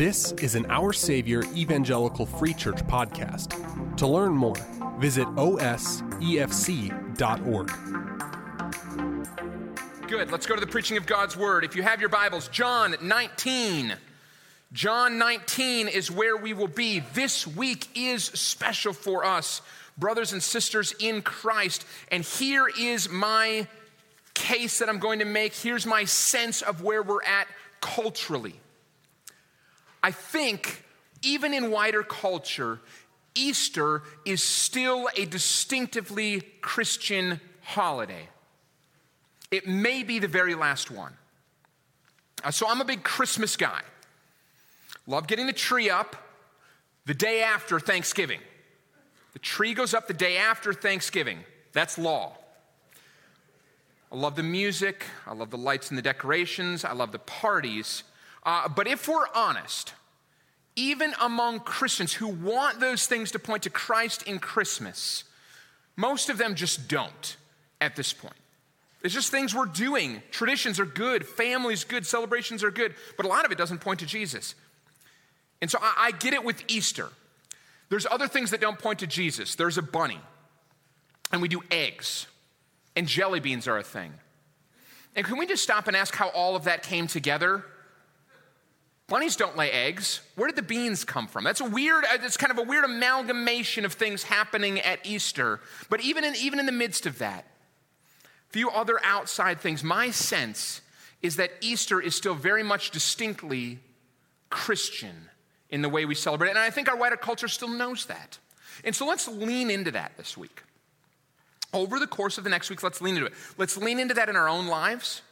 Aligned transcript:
This 0.00 0.32
is 0.32 0.54
an 0.54 0.64
Our 0.70 0.94
Savior 0.94 1.42
Evangelical 1.54 2.24
Free 2.24 2.54
Church 2.54 2.82
podcast. 2.86 3.96
To 3.98 4.06
learn 4.06 4.32
more, 4.32 4.56
visit 4.98 5.26
osefc.org. 5.36 5.70
Good. 10.08 10.32
Let's 10.32 10.46
go 10.46 10.54
to 10.54 10.60
the 10.60 10.66
preaching 10.66 10.96
of 10.96 11.04
God's 11.04 11.36
word. 11.36 11.64
If 11.64 11.76
you 11.76 11.82
have 11.82 12.00
your 12.00 12.08
Bibles, 12.08 12.48
John 12.48 12.96
19. 13.02 13.94
John 14.72 15.18
19 15.18 15.88
is 15.88 16.10
where 16.10 16.36
we 16.36 16.54
will 16.54 16.66
be. 16.66 17.00
This 17.12 17.46
week 17.46 17.88
is 17.94 18.24
special 18.24 18.92
for 18.92 19.24
us, 19.24 19.60
brothers 19.98 20.32
and 20.32 20.42
sisters 20.42 20.94
in 20.98 21.20
Christ. 21.20 21.84
And 22.10 22.24
here 22.24 22.68
is 22.68 23.10
my 23.10 23.66
case 24.50 24.80
that 24.80 24.88
I'm 24.88 24.98
going 24.98 25.20
to 25.20 25.24
make. 25.24 25.54
Here's 25.54 25.86
my 25.86 26.04
sense 26.04 26.62
of 26.62 26.82
where 26.82 27.02
we're 27.02 27.22
at 27.22 27.46
culturally. 27.80 28.54
I 30.02 30.10
think, 30.10 30.84
even 31.22 31.54
in 31.54 31.70
wider 31.70 32.02
culture, 32.02 32.80
Easter 33.34 34.02
is 34.24 34.42
still 34.42 35.08
a 35.16 35.24
distinctively 35.24 36.40
Christian 36.62 37.40
holiday. 37.62 38.28
It 39.50 39.68
may 39.68 40.02
be 40.02 40.18
the 40.18 40.28
very 40.28 40.54
last 40.54 40.90
one. 40.90 41.12
Uh, 42.42 42.50
so 42.50 42.66
I'm 42.66 42.80
a 42.80 42.84
big 42.84 43.02
Christmas 43.02 43.56
guy. 43.56 43.82
Love 45.06 45.26
getting 45.26 45.46
the 45.46 45.52
tree 45.52 45.90
up 45.90 46.16
the 47.06 47.14
day 47.14 47.42
after 47.42 47.78
Thanksgiving. 47.78 48.40
The 49.32 49.38
tree 49.38 49.74
goes 49.74 49.94
up 49.94 50.08
the 50.08 50.14
day 50.14 50.38
after 50.38 50.72
Thanksgiving. 50.72 51.40
That's 51.72 51.98
law. 51.98 52.39
I 54.12 54.16
love 54.16 54.34
the 54.36 54.42
music. 54.42 55.04
I 55.26 55.34
love 55.34 55.50
the 55.50 55.58
lights 55.58 55.90
and 55.90 55.98
the 55.98 56.02
decorations. 56.02 56.84
I 56.84 56.92
love 56.92 57.12
the 57.12 57.18
parties. 57.18 58.02
Uh, 58.44 58.68
but 58.68 58.86
if 58.86 59.06
we're 59.06 59.28
honest, 59.34 59.94
even 60.74 61.14
among 61.20 61.60
Christians 61.60 62.14
who 62.14 62.28
want 62.28 62.80
those 62.80 63.06
things 63.06 63.30
to 63.32 63.38
point 63.38 63.62
to 63.64 63.70
Christ 63.70 64.22
in 64.24 64.38
Christmas, 64.38 65.24
most 65.96 66.28
of 66.28 66.38
them 66.38 66.54
just 66.54 66.88
don't 66.88 67.36
at 67.80 67.96
this 67.96 68.12
point. 68.12 68.34
It's 69.02 69.14
just 69.14 69.30
things 69.30 69.54
we're 69.54 69.66
doing. 69.66 70.22
Traditions 70.30 70.78
are 70.78 70.84
good, 70.84 71.26
families 71.26 71.84
good, 71.84 72.06
celebrations 72.06 72.62
are 72.62 72.70
good, 72.70 72.94
but 73.16 73.24
a 73.24 73.28
lot 73.28 73.44
of 73.44 73.52
it 73.52 73.58
doesn't 73.58 73.80
point 73.80 74.00
to 74.00 74.06
Jesus. 74.06 74.54
And 75.62 75.70
so 75.70 75.78
I, 75.80 75.94
I 75.98 76.10
get 76.12 76.34
it 76.34 76.44
with 76.44 76.62
Easter. 76.68 77.08
There's 77.88 78.06
other 78.10 78.28
things 78.28 78.50
that 78.50 78.60
don't 78.60 78.78
point 78.78 79.00
to 79.00 79.06
Jesus. 79.06 79.54
There's 79.54 79.78
a 79.78 79.82
bunny, 79.82 80.20
and 81.32 81.42
we 81.42 81.48
do 81.48 81.62
eggs, 81.70 82.26
and 82.96 83.06
jelly 83.06 83.40
beans 83.40 83.68
are 83.68 83.78
a 83.78 83.82
thing. 83.82 84.12
And 85.16 85.26
can 85.26 85.38
we 85.38 85.46
just 85.46 85.62
stop 85.62 85.88
and 85.88 85.96
ask 85.96 86.14
how 86.14 86.28
all 86.28 86.56
of 86.56 86.64
that 86.64 86.82
came 86.82 87.06
together? 87.06 87.64
Bunnies 89.08 89.34
don't 89.34 89.56
lay 89.56 89.72
eggs. 89.72 90.20
Where 90.36 90.46
did 90.46 90.54
the 90.54 90.62
beans 90.62 91.04
come 91.04 91.26
from? 91.26 91.42
That's 91.42 91.60
a 91.60 91.64
weird, 91.64 92.04
uh, 92.04 92.18
it's 92.22 92.36
kind 92.36 92.52
of 92.52 92.58
a 92.58 92.62
weird 92.62 92.84
amalgamation 92.84 93.84
of 93.84 93.94
things 93.94 94.22
happening 94.22 94.78
at 94.80 95.04
Easter. 95.04 95.60
But 95.88 96.00
even 96.00 96.22
in, 96.22 96.36
even 96.36 96.60
in 96.60 96.66
the 96.66 96.72
midst 96.72 97.06
of 97.06 97.18
that, 97.18 97.44
a 98.24 98.52
few 98.52 98.70
other 98.70 99.00
outside 99.02 99.60
things, 99.60 99.82
my 99.82 100.12
sense 100.12 100.80
is 101.22 101.36
that 101.36 101.50
Easter 101.60 102.00
is 102.00 102.14
still 102.14 102.34
very 102.34 102.62
much 102.62 102.92
distinctly 102.92 103.80
Christian 104.48 105.28
in 105.70 105.82
the 105.82 105.88
way 105.88 106.04
we 106.04 106.14
celebrate 106.14 106.48
it. 106.48 106.50
And 106.50 106.60
I 106.60 106.70
think 106.70 106.88
our 106.88 106.96
wider 106.96 107.16
culture 107.16 107.48
still 107.48 107.68
knows 107.68 108.06
that. 108.06 108.38
And 108.84 108.94
so 108.94 109.06
let's 109.06 109.26
lean 109.26 109.70
into 109.70 109.90
that 109.90 110.12
this 110.16 110.36
week. 110.36 110.62
Over 111.72 111.98
the 111.98 112.06
course 112.06 112.38
of 112.38 112.44
the 112.44 112.50
next 112.50 112.68
week, 112.70 112.82
let's 112.82 113.00
lean 113.00 113.16
into 113.16 113.26
it. 113.26 113.34
Let's 113.56 113.76
lean 113.76 114.00
into 114.00 114.14
that 114.14 114.28
in 114.28 114.36
our 114.36 114.48
own 114.48 114.66
lives, 114.66 115.22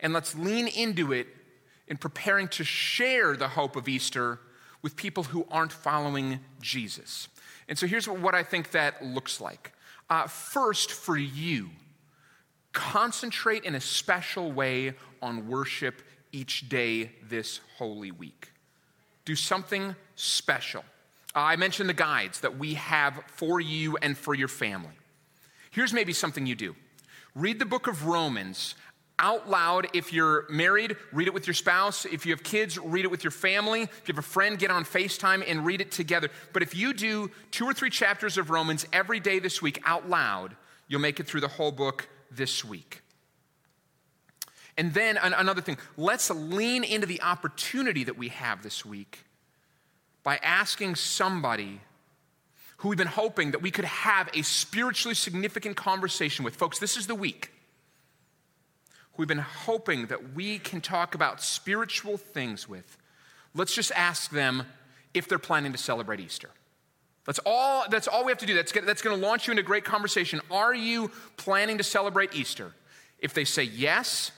and 0.00 0.12
let's 0.12 0.34
lean 0.34 0.66
into 0.68 1.12
it 1.12 1.28
in 1.86 1.96
preparing 1.96 2.48
to 2.48 2.64
share 2.64 3.36
the 3.36 3.48
hope 3.48 3.76
of 3.76 3.88
Easter 3.88 4.40
with 4.82 4.96
people 4.96 5.24
who 5.24 5.46
aren't 5.50 5.72
following 5.72 6.40
Jesus. 6.60 7.28
And 7.68 7.78
so 7.78 7.86
here's 7.86 8.08
what 8.08 8.34
I 8.34 8.42
think 8.42 8.72
that 8.72 9.04
looks 9.04 9.40
like. 9.40 9.72
Uh, 10.10 10.26
first, 10.26 10.90
for 10.90 11.16
you, 11.16 11.70
concentrate 12.72 13.64
in 13.64 13.74
a 13.74 13.80
special 13.80 14.52
way 14.52 14.94
on 15.20 15.48
worship 15.48 16.02
each 16.32 16.68
day 16.68 17.10
this 17.28 17.60
holy 17.76 18.10
week. 18.10 18.50
Do 19.24 19.34
something 19.34 19.94
special. 20.14 20.84
Uh, 21.34 21.40
I 21.40 21.56
mentioned 21.56 21.88
the 21.88 21.94
guides 21.94 22.40
that 22.40 22.58
we 22.58 22.74
have 22.74 23.20
for 23.26 23.60
you 23.60 23.98
and 24.00 24.16
for 24.16 24.34
your 24.34 24.48
family. 24.48 24.97
Here's 25.70 25.92
maybe 25.92 26.12
something 26.12 26.46
you 26.46 26.54
do 26.54 26.74
read 27.34 27.58
the 27.58 27.66
book 27.66 27.86
of 27.86 28.06
Romans 28.06 28.74
out 29.18 29.48
loud. 29.48 29.88
If 29.94 30.12
you're 30.12 30.46
married, 30.48 30.96
read 31.12 31.26
it 31.26 31.34
with 31.34 31.46
your 31.46 31.54
spouse. 31.54 32.04
If 32.04 32.24
you 32.24 32.32
have 32.32 32.42
kids, 32.42 32.78
read 32.78 33.04
it 33.04 33.10
with 33.10 33.24
your 33.24 33.30
family. 33.30 33.82
If 33.82 34.02
you 34.06 34.14
have 34.14 34.18
a 34.18 34.28
friend, 34.28 34.58
get 34.58 34.70
on 34.70 34.84
FaceTime 34.84 35.44
and 35.46 35.66
read 35.66 35.80
it 35.80 35.90
together. 35.90 36.30
But 36.52 36.62
if 36.62 36.74
you 36.74 36.94
do 36.94 37.30
two 37.50 37.64
or 37.64 37.74
three 37.74 37.90
chapters 37.90 38.38
of 38.38 38.50
Romans 38.50 38.86
every 38.92 39.20
day 39.20 39.38
this 39.38 39.60
week 39.60 39.80
out 39.84 40.08
loud, 40.08 40.56
you'll 40.86 41.00
make 41.00 41.20
it 41.20 41.26
through 41.26 41.40
the 41.40 41.48
whole 41.48 41.72
book 41.72 42.08
this 42.30 42.64
week. 42.64 43.02
And 44.76 44.94
then 44.94 45.16
another 45.16 45.60
thing, 45.60 45.78
let's 45.96 46.30
lean 46.30 46.84
into 46.84 47.06
the 47.06 47.20
opportunity 47.22 48.04
that 48.04 48.16
we 48.16 48.28
have 48.28 48.62
this 48.62 48.84
week 48.84 49.24
by 50.22 50.36
asking 50.36 50.94
somebody 50.94 51.80
who 52.78 52.88
we've 52.88 52.98
been 52.98 53.06
hoping 53.06 53.52
that 53.52 53.62
we 53.62 53.70
could 53.70 53.84
have 53.84 54.28
a 54.34 54.42
spiritually 54.42 55.14
significant 55.14 55.76
conversation 55.76 56.44
with. 56.44 56.56
Folks, 56.56 56.78
this 56.78 56.96
is 56.96 57.06
the 57.06 57.14
week 57.14 57.52
we've 59.18 59.28
been 59.28 59.38
hoping 59.38 60.06
that 60.06 60.32
we 60.32 60.58
can 60.58 60.80
talk 60.80 61.14
about 61.14 61.42
spiritual 61.42 62.16
things 62.16 62.66
with, 62.66 62.96
let's 63.54 63.74
just 63.74 63.92
ask 63.92 64.30
them 64.30 64.62
if 65.12 65.28
they're 65.28 65.38
planning 65.38 65.72
to 65.72 65.78
celebrate 65.78 66.20
Easter. 66.20 66.50
That's 67.26 67.40
all, 67.44 67.84
that's 67.90 68.08
all 68.08 68.24
we 68.24 68.30
have 68.30 68.38
to 68.38 68.46
do. 68.46 68.54
That's, 68.54 68.72
that's 68.72 69.02
going 69.02 69.20
to 69.20 69.26
launch 69.26 69.46
you 69.46 69.50
into 69.50 69.62
a 69.62 69.66
great 69.66 69.84
conversation. 69.84 70.40
Are 70.50 70.74
you 70.74 71.10
planning 71.36 71.76
to 71.76 71.84
celebrate 71.84 72.34
Easter? 72.34 72.72
If 73.18 73.34
they 73.34 73.44
say 73.44 73.64
yes, 73.64 74.30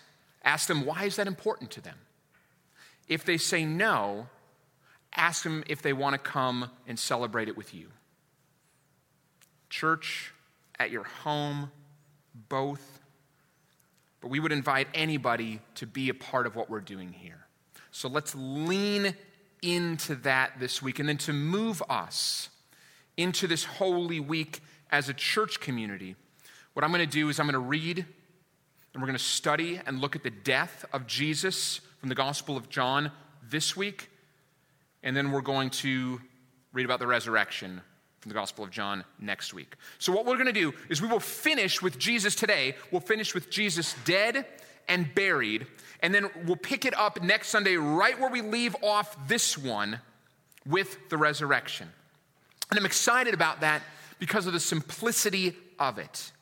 ask 0.42 0.66
them 0.66 0.84
why 0.84 1.04
is 1.04 1.16
that 1.16 1.28
important 1.28 1.70
to 1.72 1.80
them? 1.80 1.96
If 3.06 3.24
they 3.24 3.36
say 3.36 3.64
no, 3.64 4.26
ask 5.14 5.44
them 5.44 5.62
if 5.68 5.82
they 5.82 5.92
want 5.92 6.14
to 6.14 6.18
come 6.18 6.70
and 6.88 6.98
celebrate 6.98 7.48
it 7.48 7.56
with 7.56 7.74
you. 7.74 7.88
Church, 9.70 10.34
at 10.78 10.90
your 10.90 11.04
home, 11.04 11.70
both 12.48 13.00
but 14.20 14.28
we 14.28 14.38
would 14.38 14.52
invite 14.52 14.88
anybody 14.94 15.60
to 15.76 15.86
be 15.86 16.08
a 16.08 16.14
part 16.14 16.46
of 16.46 16.54
what 16.54 16.68
we're 16.68 16.80
doing 16.80 17.12
here. 17.12 17.46
So 17.90 18.08
let's 18.08 18.34
lean 18.34 19.14
into 19.62 20.14
that 20.16 20.60
this 20.60 20.82
week 20.82 20.98
and 20.98 21.08
then 21.08 21.18
to 21.18 21.32
move 21.32 21.82
us 21.88 22.50
into 23.16 23.46
this 23.46 23.64
holy 23.64 24.20
week 24.20 24.60
as 24.90 25.08
a 25.08 25.14
church 25.14 25.60
community. 25.60 26.16
What 26.74 26.84
I'm 26.84 26.92
going 26.92 27.04
to 27.04 27.10
do 27.10 27.28
is 27.28 27.40
I'm 27.40 27.46
going 27.46 27.54
to 27.54 27.58
read 27.58 27.98
and 28.92 29.02
we're 29.02 29.06
going 29.06 29.18
to 29.18 29.24
study 29.24 29.80
and 29.86 30.00
look 30.00 30.16
at 30.16 30.22
the 30.22 30.30
death 30.30 30.84
of 30.92 31.06
Jesus 31.06 31.80
from 31.98 32.08
the 32.08 32.14
Gospel 32.14 32.56
of 32.56 32.68
John 32.68 33.10
this 33.48 33.76
week. 33.76 34.10
And 35.02 35.16
then 35.16 35.32
we're 35.32 35.40
going 35.40 35.70
to 35.70 36.20
read 36.72 36.84
about 36.84 36.98
the 36.98 37.06
resurrection 37.06 37.80
from 38.20 38.28
the 38.28 38.34
Gospel 38.34 38.64
of 38.64 38.70
John 38.70 39.04
next 39.18 39.54
week. 39.54 39.76
So, 39.98 40.12
what 40.12 40.26
we're 40.26 40.34
going 40.34 40.46
to 40.46 40.52
do 40.52 40.74
is 40.88 41.00
we 41.00 41.08
will 41.08 41.20
finish 41.20 41.80
with 41.80 41.98
Jesus 41.98 42.34
today. 42.34 42.76
We'll 42.90 43.00
finish 43.00 43.34
with 43.34 43.50
Jesus 43.50 43.94
dead 44.04 44.46
and 44.88 45.14
buried, 45.14 45.66
and 46.00 46.14
then 46.14 46.28
we'll 46.44 46.56
pick 46.56 46.84
it 46.84 46.96
up 46.98 47.22
next 47.22 47.48
Sunday 47.48 47.76
right 47.76 48.18
where 48.18 48.30
we 48.30 48.42
leave 48.42 48.76
off 48.82 49.16
this 49.28 49.56
one 49.56 50.00
with 50.66 51.08
the 51.08 51.16
resurrection. 51.16 51.88
And 52.70 52.78
I'm 52.78 52.86
excited 52.86 53.34
about 53.34 53.60
that 53.60 53.82
because 54.18 54.46
of 54.46 54.52
the 54.52 54.60
simplicity 54.60 55.56
of 55.78 55.98
it. 55.98 56.32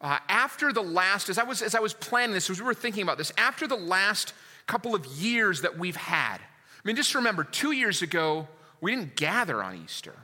Uh, 0.00 0.18
after 0.28 0.72
the 0.72 0.82
last, 0.82 1.28
as 1.28 1.38
I, 1.38 1.44
was, 1.44 1.62
as 1.62 1.74
I 1.74 1.80
was 1.80 1.92
planning 1.94 2.34
this, 2.34 2.50
as 2.50 2.60
we 2.60 2.66
were 2.66 2.74
thinking 2.74 3.02
about 3.02 3.18
this, 3.18 3.32
after 3.36 3.66
the 3.66 3.76
last 3.76 4.32
couple 4.66 4.94
of 4.94 5.06
years 5.06 5.62
that 5.62 5.78
we've 5.78 5.96
had, 5.96 6.38
I 6.38 6.80
mean, 6.84 6.96
just 6.96 7.14
remember, 7.14 7.44
two 7.44 7.72
years 7.72 8.02
ago, 8.02 8.46
we 8.80 8.94
didn't 8.94 9.16
gather 9.16 9.62
on 9.62 9.76
Easter. 9.76 10.14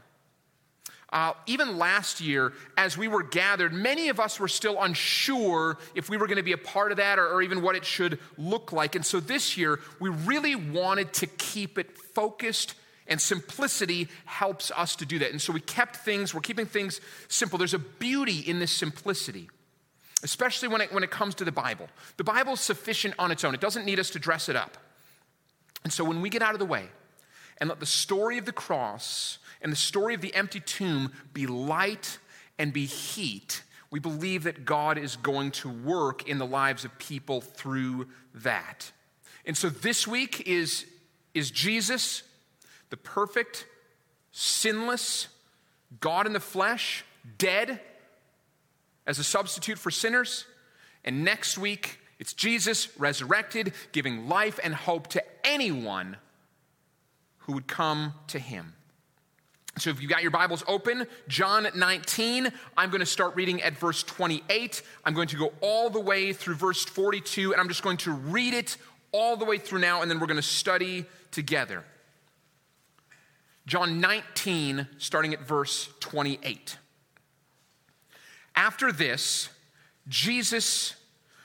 Uh, 1.14 1.32
even 1.46 1.78
last 1.78 2.20
year, 2.20 2.52
as 2.76 2.98
we 2.98 3.06
were 3.06 3.22
gathered, 3.22 3.72
many 3.72 4.08
of 4.08 4.18
us 4.18 4.40
were 4.40 4.48
still 4.48 4.82
unsure 4.82 5.78
if 5.94 6.10
we 6.10 6.16
were 6.16 6.26
going 6.26 6.38
to 6.38 6.42
be 6.42 6.52
a 6.52 6.58
part 6.58 6.90
of 6.90 6.96
that 6.96 7.20
or, 7.20 7.28
or 7.28 7.40
even 7.40 7.62
what 7.62 7.76
it 7.76 7.84
should 7.84 8.18
look 8.36 8.72
like. 8.72 8.96
And 8.96 9.06
so 9.06 9.20
this 9.20 9.56
year, 9.56 9.78
we 10.00 10.10
really 10.10 10.56
wanted 10.56 11.12
to 11.14 11.28
keep 11.28 11.78
it 11.78 11.96
focused 11.96 12.74
and 13.06 13.20
simplicity 13.20 14.08
helps 14.24 14.72
us 14.72 14.96
to 14.96 15.06
do 15.06 15.20
that. 15.20 15.30
And 15.30 15.40
so 15.40 15.52
we 15.52 15.60
kept 15.60 15.96
things, 15.98 16.34
we're 16.34 16.40
keeping 16.40 16.66
things 16.66 17.00
simple. 17.28 17.58
There's 17.58 17.74
a 17.74 17.78
beauty 17.78 18.40
in 18.40 18.58
this 18.58 18.72
simplicity, 18.72 19.48
especially 20.24 20.66
when 20.66 20.80
it, 20.80 20.92
when 20.92 21.04
it 21.04 21.12
comes 21.12 21.36
to 21.36 21.44
the 21.44 21.52
Bible. 21.52 21.88
The 22.16 22.24
Bible 22.24 22.54
is 22.54 22.60
sufficient 22.60 23.14
on 23.20 23.30
its 23.30 23.44
own, 23.44 23.54
it 23.54 23.60
doesn't 23.60 23.84
need 23.84 24.00
us 24.00 24.10
to 24.10 24.18
dress 24.18 24.48
it 24.48 24.56
up. 24.56 24.78
And 25.84 25.92
so 25.92 26.02
when 26.02 26.22
we 26.22 26.28
get 26.28 26.42
out 26.42 26.54
of 26.54 26.58
the 26.58 26.66
way 26.66 26.88
and 27.58 27.68
let 27.68 27.78
the 27.78 27.86
story 27.86 28.38
of 28.38 28.46
the 28.46 28.52
cross 28.52 29.38
and 29.64 29.72
the 29.72 29.76
story 29.76 30.14
of 30.14 30.20
the 30.20 30.34
empty 30.34 30.60
tomb 30.60 31.10
be 31.32 31.46
light 31.46 32.18
and 32.58 32.72
be 32.72 32.84
heat, 32.84 33.62
We 33.90 34.00
believe 34.00 34.42
that 34.42 34.64
God 34.64 34.98
is 34.98 35.14
going 35.14 35.52
to 35.52 35.68
work 35.68 36.28
in 36.28 36.38
the 36.38 36.46
lives 36.46 36.84
of 36.84 36.98
people 36.98 37.40
through 37.40 38.08
that. 38.34 38.90
And 39.46 39.56
so 39.56 39.68
this 39.68 40.04
week 40.04 40.48
is, 40.48 40.84
is 41.32 41.52
Jesus, 41.52 42.24
the 42.90 42.96
perfect, 42.96 43.66
sinless, 44.32 45.28
God 46.00 46.26
in 46.26 46.32
the 46.32 46.40
flesh, 46.40 47.04
dead 47.38 47.80
as 49.06 49.20
a 49.20 49.24
substitute 49.24 49.78
for 49.78 49.92
sinners. 49.92 50.44
And 51.04 51.24
next 51.24 51.56
week, 51.56 52.00
it's 52.18 52.32
Jesus 52.32 52.88
resurrected, 52.98 53.72
giving 53.92 54.28
life 54.28 54.58
and 54.64 54.74
hope 54.74 55.06
to 55.08 55.22
anyone 55.44 56.16
who 57.38 57.52
would 57.52 57.68
come 57.68 58.14
to 58.26 58.40
him. 58.40 58.74
So 59.76 59.90
if 59.90 60.00
you've 60.00 60.10
got 60.10 60.22
your 60.22 60.30
Bibles 60.30 60.62
open, 60.68 61.06
John 61.26 61.66
19, 61.74 62.52
I'm 62.76 62.90
going 62.90 63.00
to 63.00 63.06
start 63.06 63.34
reading 63.34 63.60
at 63.60 63.76
verse 63.76 64.04
28. 64.04 64.82
I'm 65.04 65.14
going 65.14 65.26
to 65.28 65.36
go 65.36 65.52
all 65.60 65.90
the 65.90 65.98
way 65.98 66.32
through 66.32 66.54
verse 66.54 66.84
42, 66.84 67.50
and 67.50 67.60
I'm 67.60 67.66
just 67.66 67.82
going 67.82 67.96
to 67.98 68.12
read 68.12 68.54
it 68.54 68.76
all 69.10 69.36
the 69.36 69.44
way 69.44 69.58
through 69.58 69.80
now, 69.80 70.00
and 70.00 70.08
then 70.08 70.20
we're 70.20 70.28
going 70.28 70.36
to 70.36 70.42
study 70.42 71.06
together. 71.32 71.82
John 73.66 74.00
19, 74.00 74.86
starting 74.98 75.34
at 75.34 75.40
verse 75.40 75.88
28. 75.98 76.78
After 78.54 78.92
this, 78.92 79.48
Jesus, 80.06 80.94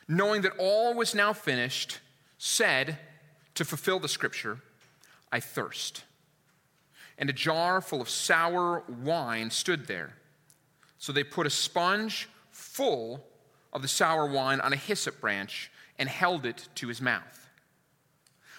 knowing 0.07 0.43
that 0.43 0.51
all 0.59 0.93
was 0.93 1.15
now 1.15 1.33
finished, 1.33 1.99
said, 2.37 2.99
to 3.55 3.65
fulfill 3.65 3.99
the 3.99 4.07
scripture, 4.07 4.59
I 5.31 5.39
thirst 5.39 6.03
and 7.19 7.29
a 7.29 7.33
jar 7.33 7.81
full 7.81 8.01
of 8.01 8.09
sour 8.09 8.81
wine 8.87 9.51
stood 9.51 9.85
there. 9.85 10.15
So 10.97 11.11
they 11.11 11.23
put 11.23 11.45
a 11.45 11.51
sponge 11.51 12.29
full 12.49 13.23
of 13.71 13.81
the 13.81 13.87
sour 13.87 14.25
wine 14.25 14.61
on 14.61 14.73
a 14.73 14.77
hyssop 14.77 15.19
branch 15.19 15.69
and 15.99 16.09
held 16.09 16.45
it 16.45 16.69
to 16.75 16.87
his 16.87 17.01
mouth. 17.01 17.49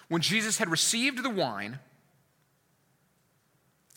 When 0.08 0.20
Jesus 0.20 0.58
had 0.58 0.68
received 0.68 1.22
the 1.22 1.30
wine, 1.30 1.78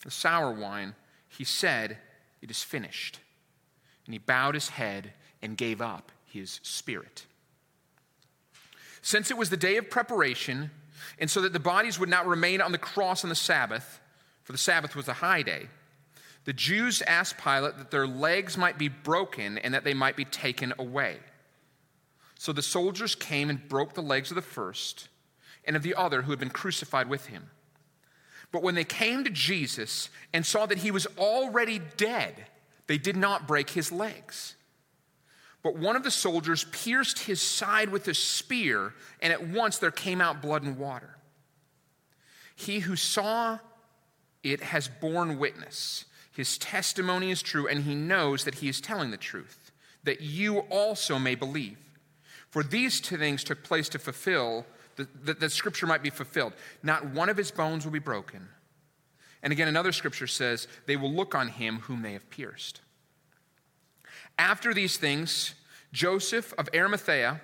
the 0.03 0.11
sour 0.11 0.51
wine, 0.51 0.95
he 1.27 1.43
said, 1.43 1.97
It 2.41 2.49
is 2.49 2.63
finished. 2.63 3.19
And 4.05 4.13
he 4.13 4.19
bowed 4.19 4.53
his 4.53 4.69
head 4.69 5.13
and 5.41 5.57
gave 5.57 5.81
up 5.81 6.11
his 6.25 6.59
spirit. 6.63 7.25
Since 9.01 9.29
it 9.29 9.37
was 9.37 9.49
the 9.49 9.57
day 9.57 9.75
of 9.75 9.89
preparation, 9.89 10.71
and 11.19 11.29
so 11.29 11.41
that 11.41 11.51
the 11.51 11.59
bodies 11.59 11.99
would 11.99 12.09
not 12.09 12.27
remain 12.27 12.61
on 12.61 12.71
the 12.71 12.77
cross 12.77 13.23
on 13.23 13.29
the 13.29 13.35
Sabbath, 13.35 13.99
for 14.43 14.51
the 14.51 14.57
Sabbath 14.57 14.95
was 14.95 15.07
a 15.07 15.13
high 15.13 15.41
day. 15.41 15.67
The 16.45 16.53
Jews 16.53 17.01
asked 17.03 17.37
Pilate 17.37 17.77
that 17.77 17.91
their 17.91 18.07
legs 18.07 18.57
might 18.57 18.77
be 18.77 18.89
broken 18.89 19.57
and 19.57 19.73
that 19.73 19.83
they 19.83 19.93
might 19.93 20.17
be 20.17 20.25
taken 20.25 20.73
away. 20.77 21.17
So 22.37 22.51
the 22.51 22.61
soldiers 22.61 23.15
came 23.15 23.49
and 23.49 23.69
broke 23.69 23.93
the 23.93 24.01
legs 24.01 24.29
of 24.29 24.35
the 24.35 24.41
first 24.41 25.07
and 25.65 25.77
of 25.77 25.83
the 25.83 25.95
other 25.95 26.23
who 26.23 26.31
had 26.31 26.39
been 26.39 26.49
crucified 26.49 27.09
with 27.09 27.27
him. 27.27 27.49
But 28.51 28.63
when 28.63 28.75
they 28.75 28.83
came 28.83 29.23
to 29.23 29.29
Jesus 29.29 30.09
and 30.33 30.45
saw 30.45 30.65
that 30.65 30.79
he 30.79 30.91
was 30.91 31.07
already 31.17 31.79
dead, 31.97 32.45
they 32.87 32.97
did 32.97 33.15
not 33.15 33.47
break 33.47 33.69
his 33.69 33.91
legs. 33.91 34.55
But 35.63 35.77
one 35.77 35.95
of 35.95 36.03
the 36.03 36.11
soldiers 36.11 36.65
pierced 36.65 37.19
his 37.19 37.41
side 37.41 37.89
with 37.89 38.07
a 38.09 38.13
spear, 38.13 38.93
and 39.21 39.31
at 39.31 39.47
once 39.47 39.77
there 39.77 39.91
came 39.91 40.19
out 40.19 40.41
blood 40.41 40.63
and 40.63 40.77
water. 40.77 41.17
He 42.55 42.79
who 42.79 42.97
saw 42.97 43.59
it 44.43 44.61
has 44.61 44.87
borne 44.87 45.39
witness. 45.39 46.05
His 46.31 46.57
testimony 46.57 47.31
is 47.31 47.41
true, 47.41 47.67
and 47.67 47.83
he 47.83 47.95
knows 47.95 48.43
that 48.43 48.55
he 48.55 48.67
is 48.67 48.81
telling 48.81 49.11
the 49.11 49.17
truth, 49.17 49.71
that 50.03 50.21
you 50.21 50.59
also 50.59 51.17
may 51.17 51.35
believe. 51.35 51.77
For 52.49 52.63
these 52.63 52.99
two 52.99 53.17
things 53.17 53.43
took 53.43 53.63
place 53.63 53.89
to 53.89 53.99
fulfill, 53.99 54.65
that 54.95 55.39
the 55.39 55.49
scripture 55.49 55.87
might 55.87 56.03
be 56.03 56.09
fulfilled. 56.09 56.53
Not 56.83 57.05
one 57.05 57.29
of 57.29 57.37
his 57.37 57.51
bones 57.51 57.85
will 57.85 57.91
be 57.91 57.99
broken. 57.99 58.47
And 59.41 59.51
again, 59.51 59.67
another 59.67 59.91
scripture 59.91 60.27
says, 60.27 60.67
they 60.85 60.95
will 60.95 61.11
look 61.11 61.35
on 61.35 61.49
him 61.49 61.79
whom 61.79 62.01
they 62.01 62.13
have 62.13 62.29
pierced. 62.29 62.81
After 64.37 64.73
these 64.73 64.97
things, 64.97 65.55
Joseph 65.91 66.53
of 66.57 66.69
Arimathea, 66.73 67.41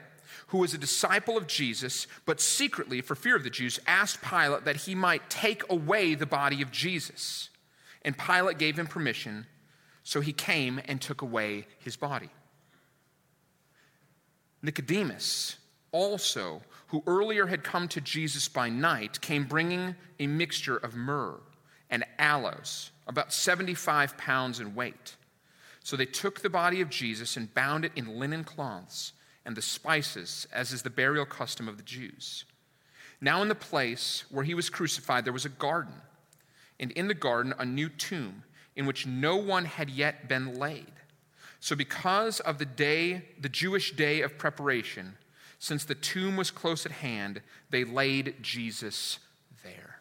who 0.49 0.57
was 0.57 0.73
a 0.73 0.79
disciple 0.79 1.37
of 1.37 1.47
Jesus, 1.47 2.07
but 2.25 2.41
secretly, 2.41 3.01
for 3.01 3.15
fear 3.15 3.35
of 3.35 3.43
the 3.43 3.49
Jews, 3.49 3.79
asked 3.85 4.21
Pilate 4.21 4.65
that 4.65 4.75
he 4.75 4.95
might 4.95 5.29
take 5.29 5.63
away 5.69 6.15
the 6.15 6.25
body 6.25 6.61
of 6.61 6.71
Jesus. 6.71 7.49
And 8.03 8.17
Pilate 8.17 8.57
gave 8.57 8.77
him 8.77 8.87
permission, 8.87 9.45
so 10.03 10.21
he 10.21 10.33
came 10.33 10.81
and 10.85 10.99
took 10.99 11.21
away 11.21 11.67
his 11.79 11.95
body. 11.95 12.29
Nicodemus, 14.63 15.57
also, 15.91 16.61
who 16.87 17.03
earlier 17.05 17.45
had 17.45 17.63
come 17.63 17.87
to 17.89 18.01
Jesus 18.01 18.47
by 18.47 18.69
night, 18.69 19.21
came 19.21 19.43
bringing 19.43 19.95
a 20.19 20.25
mixture 20.25 20.77
of 20.77 20.95
myrrh 20.95 21.39
and 21.91 22.03
aloes, 22.17 22.89
about 23.07 23.31
75 23.31 24.17
pounds 24.17 24.59
in 24.59 24.73
weight. 24.73 25.15
So 25.83 25.95
they 25.95 26.05
took 26.05 26.41
the 26.41 26.49
body 26.49 26.81
of 26.81 26.89
Jesus 26.89 27.37
and 27.37 27.53
bound 27.53 27.85
it 27.85 27.91
in 27.95 28.19
linen 28.19 28.43
cloths 28.43 29.13
and 29.49 29.57
the 29.57 29.63
spices, 29.63 30.47
as 30.53 30.71
is 30.71 30.83
the 30.83 30.91
burial 30.91 31.25
custom 31.25 31.67
of 31.67 31.77
the 31.77 31.83
Jews. 31.83 32.45
Now, 33.19 33.41
in 33.41 33.47
the 33.47 33.55
place 33.55 34.23
where 34.29 34.43
he 34.43 34.53
was 34.53 34.69
crucified, 34.69 35.25
there 35.25 35.33
was 35.33 35.43
a 35.43 35.49
garden, 35.49 35.95
and 36.79 36.91
in 36.91 37.07
the 37.07 37.15
garden, 37.15 37.55
a 37.57 37.65
new 37.65 37.89
tomb 37.89 38.43
in 38.75 38.85
which 38.85 39.07
no 39.07 39.37
one 39.37 39.65
had 39.65 39.89
yet 39.89 40.27
been 40.29 40.59
laid. 40.59 40.91
So, 41.59 41.75
because 41.75 42.39
of 42.41 42.59
the 42.59 42.65
day, 42.65 43.23
the 43.41 43.49
Jewish 43.49 43.93
day 43.93 44.21
of 44.21 44.37
preparation, 44.37 45.17
since 45.57 45.83
the 45.83 45.95
tomb 45.95 46.37
was 46.37 46.51
close 46.51 46.85
at 46.85 46.91
hand, 46.91 47.41
they 47.71 47.83
laid 47.83 48.35
Jesus 48.43 49.17
there. 49.63 49.99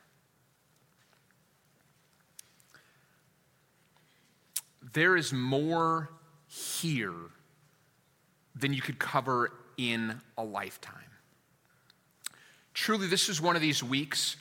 There 4.93 5.17
is 5.17 5.33
more 5.33 6.11
here 6.47 7.15
than 8.59 8.73
you 8.73 8.83
could 8.83 8.99
cover 8.99 9.53
in 9.77 10.21
a 10.37 10.45
lifetime. 10.45 10.95
Truly, 12.75 13.07
this 13.07 13.29
is 13.29 13.41
one 13.41 13.57
of 13.57 13.63
these 13.63 13.83
weeks 13.83 14.37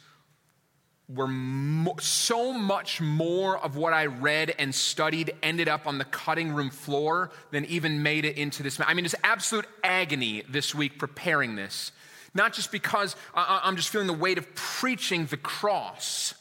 where 1.08 1.28
mo- 1.28 1.96
so 2.00 2.52
much 2.52 3.00
more 3.00 3.58
of 3.58 3.78
what 3.78 3.94
I 3.94 4.08
read 4.08 4.54
and 4.60 4.76
studied 4.76 5.34
ended 5.42 5.70
up 5.70 5.88
on 5.88 5.98
the 5.98 6.06
cutting 6.06 6.52
room 6.52 6.70
floor 6.70 7.32
than 7.52 7.64
even 7.66 8.04
made 8.04 8.26
it 8.26 8.38
into 8.38 8.62
this. 8.62 8.80
I 8.80 8.94
mean, 8.94 9.06
it's 9.06 9.16
absolute 9.24 9.66
agony 9.84 10.44
this 10.50 10.76
week 10.76 11.00
preparing 11.00 11.56
this. 11.56 11.94
Not 12.34 12.54
just 12.54 12.72
because 12.72 13.16
I'm 13.34 13.78
just 13.78 13.90
feeling 13.90 14.08
the 14.08 14.14
weight 14.14 14.38
of 14.38 14.54
preaching 14.54 15.26
the 15.28 15.38
cross 15.38 16.34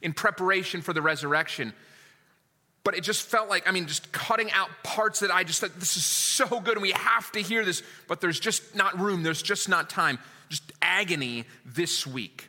in 0.00 0.14
preparation 0.14 0.80
for 0.80 0.92
the 0.92 1.02
resurrection, 1.02 1.74
but 2.86 2.96
it 2.96 3.00
just 3.00 3.22
felt 3.22 3.48
like, 3.48 3.68
I 3.68 3.72
mean, 3.72 3.88
just 3.88 4.12
cutting 4.12 4.48
out 4.52 4.68
parts 4.84 5.18
that 5.18 5.32
I 5.32 5.42
just 5.42 5.60
thought, 5.60 5.74
this 5.74 5.96
is 5.96 6.06
so 6.06 6.46
good 6.60 6.74
and 6.74 6.82
we 6.82 6.92
have 6.92 7.32
to 7.32 7.40
hear 7.40 7.64
this, 7.64 7.82
but 8.06 8.20
there's 8.20 8.38
just 8.38 8.76
not 8.76 8.96
room, 8.96 9.24
there's 9.24 9.42
just 9.42 9.68
not 9.68 9.90
time. 9.90 10.20
Just 10.48 10.72
agony 10.80 11.46
this 11.64 12.06
week. 12.06 12.48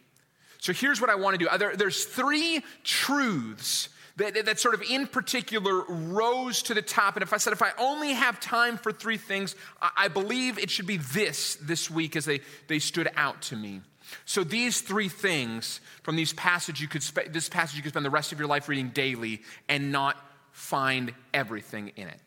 So 0.59 0.73
here's 0.73 1.01
what 1.01 1.09
I 1.09 1.15
want 1.15 1.39
to 1.39 1.43
do 1.43 1.49
uh, 1.49 1.57
there, 1.57 1.75
there's 1.75 2.05
three 2.05 2.63
truths 2.83 3.89
that, 4.17 4.45
that 4.45 4.59
sort 4.59 4.75
of 4.75 4.83
in 4.83 5.07
particular 5.07 5.83
rose 5.87 6.61
to 6.63 6.75
the 6.75 6.83
top. 6.83 7.15
And 7.15 7.23
if 7.23 7.33
I 7.33 7.37
said, 7.37 7.51
if 7.51 7.63
I 7.63 7.71
only 7.79 8.13
have 8.13 8.39
time 8.39 8.77
for 8.77 8.91
three 8.91 9.17
things, 9.17 9.55
I, 9.81 9.89
I 9.97 10.07
believe 10.07 10.59
it 10.59 10.69
should 10.69 10.85
be 10.85 10.97
this 10.97 11.55
this 11.55 11.89
week 11.89 12.15
as 12.15 12.25
they, 12.25 12.41
they 12.67 12.77
stood 12.77 13.09
out 13.15 13.41
to 13.43 13.55
me. 13.55 13.81
So 14.25 14.43
these 14.43 14.81
three 14.81 15.09
things 15.09 15.81
from 16.03 16.15
these 16.15 16.31
passage 16.33 16.79
you 16.79 16.87
could 16.87 17.01
spe- 17.01 17.31
this 17.31 17.49
passage 17.49 17.75
you 17.75 17.81
could 17.81 17.93
spend 17.93 18.05
the 18.05 18.11
rest 18.11 18.31
of 18.31 18.37
your 18.37 18.47
life 18.47 18.69
reading 18.69 18.89
daily 18.89 19.41
and 19.67 19.91
not 19.91 20.15
find 20.57 21.13
everything 21.35 21.91
in 21.95 22.07
it. 22.07 22.19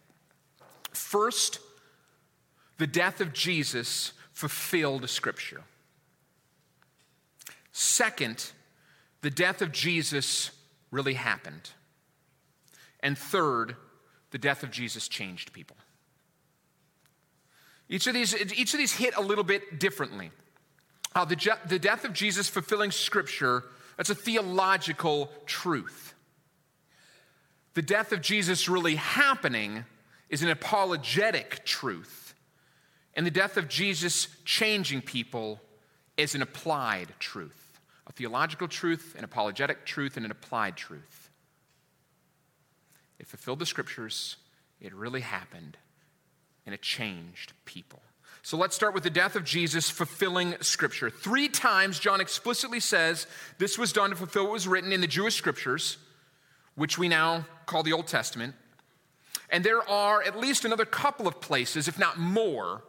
First, 0.92 1.58
the 2.78 2.86
death 2.86 3.20
of 3.20 3.32
Jesus 3.32 4.12
fulfilled 4.32 5.10
Scripture. 5.10 5.62
Second, 7.72 8.52
the 9.20 9.30
death 9.30 9.62
of 9.62 9.72
Jesus 9.72 10.52
really 10.92 11.14
happened. 11.14 11.70
And 13.00 13.18
third, 13.18 13.74
the 14.30 14.38
death 14.38 14.62
of 14.62 14.70
Jesus 14.70 15.08
changed 15.08 15.52
people. 15.52 15.76
Each 17.88 18.06
of 18.06 18.14
these, 18.14 18.32
each 18.52 18.72
of 18.74 18.78
these 18.78 18.92
hit 18.92 19.16
a 19.16 19.20
little 19.20 19.44
bit 19.44 19.80
differently. 19.80 20.30
Uh, 21.16 21.24
the, 21.24 21.58
the 21.66 21.80
death 21.80 22.04
of 22.04 22.12
Jesus 22.12 22.48
fulfilling 22.48 22.92
Scripture, 22.92 23.64
that's 23.96 24.10
a 24.10 24.14
theological 24.14 25.32
truth 25.46 26.14
the 27.74 27.82
death 27.82 28.12
of 28.12 28.20
Jesus 28.20 28.68
really 28.68 28.96
happening 28.96 29.84
is 30.28 30.42
an 30.42 30.50
apologetic 30.50 31.64
truth. 31.64 32.34
And 33.14 33.26
the 33.26 33.30
death 33.30 33.56
of 33.56 33.68
Jesus 33.68 34.28
changing 34.44 35.02
people 35.02 35.60
is 36.16 36.34
an 36.34 36.42
applied 36.42 37.08
truth 37.18 37.56
a 38.06 38.12
theological 38.12 38.66
truth, 38.66 39.14
an 39.16 39.22
apologetic 39.22 39.86
truth, 39.86 40.16
and 40.16 40.26
an 40.26 40.32
applied 40.32 40.76
truth. 40.76 41.30
It 43.20 43.28
fulfilled 43.28 43.60
the 43.60 43.66
scriptures, 43.66 44.36
it 44.80 44.92
really 44.92 45.20
happened, 45.20 45.76
and 46.66 46.74
it 46.74 46.82
changed 46.82 47.52
people. 47.66 48.02
So 48.42 48.56
let's 48.56 48.74
start 48.74 48.94
with 48.94 49.04
the 49.04 49.10
death 49.10 49.36
of 49.36 49.44
Jesus 49.44 49.90
fulfilling 49.90 50.56
Scripture. 50.60 51.08
Three 51.08 51.48
times, 51.48 52.00
John 52.00 52.20
explicitly 52.20 52.80
says 52.80 53.28
this 53.58 53.78
was 53.78 53.92
done 53.92 54.10
to 54.10 54.16
fulfill 54.16 54.44
what 54.44 54.54
was 54.54 54.66
written 54.66 54.92
in 54.92 55.00
the 55.00 55.06
Jewish 55.06 55.36
Scriptures, 55.36 55.98
which 56.80 56.96
we 56.96 57.08
now 57.08 57.44
call 57.66 57.82
the 57.82 57.92
Old 57.92 58.06
Testament. 58.06 58.54
And 59.50 59.62
there 59.62 59.86
are 59.86 60.22
at 60.22 60.40
least 60.40 60.64
another 60.64 60.86
couple 60.86 61.28
of 61.28 61.38
places, 61.38 61.88
if 61.88 61.98
not 61.98 62.18
more, 62.18 62.82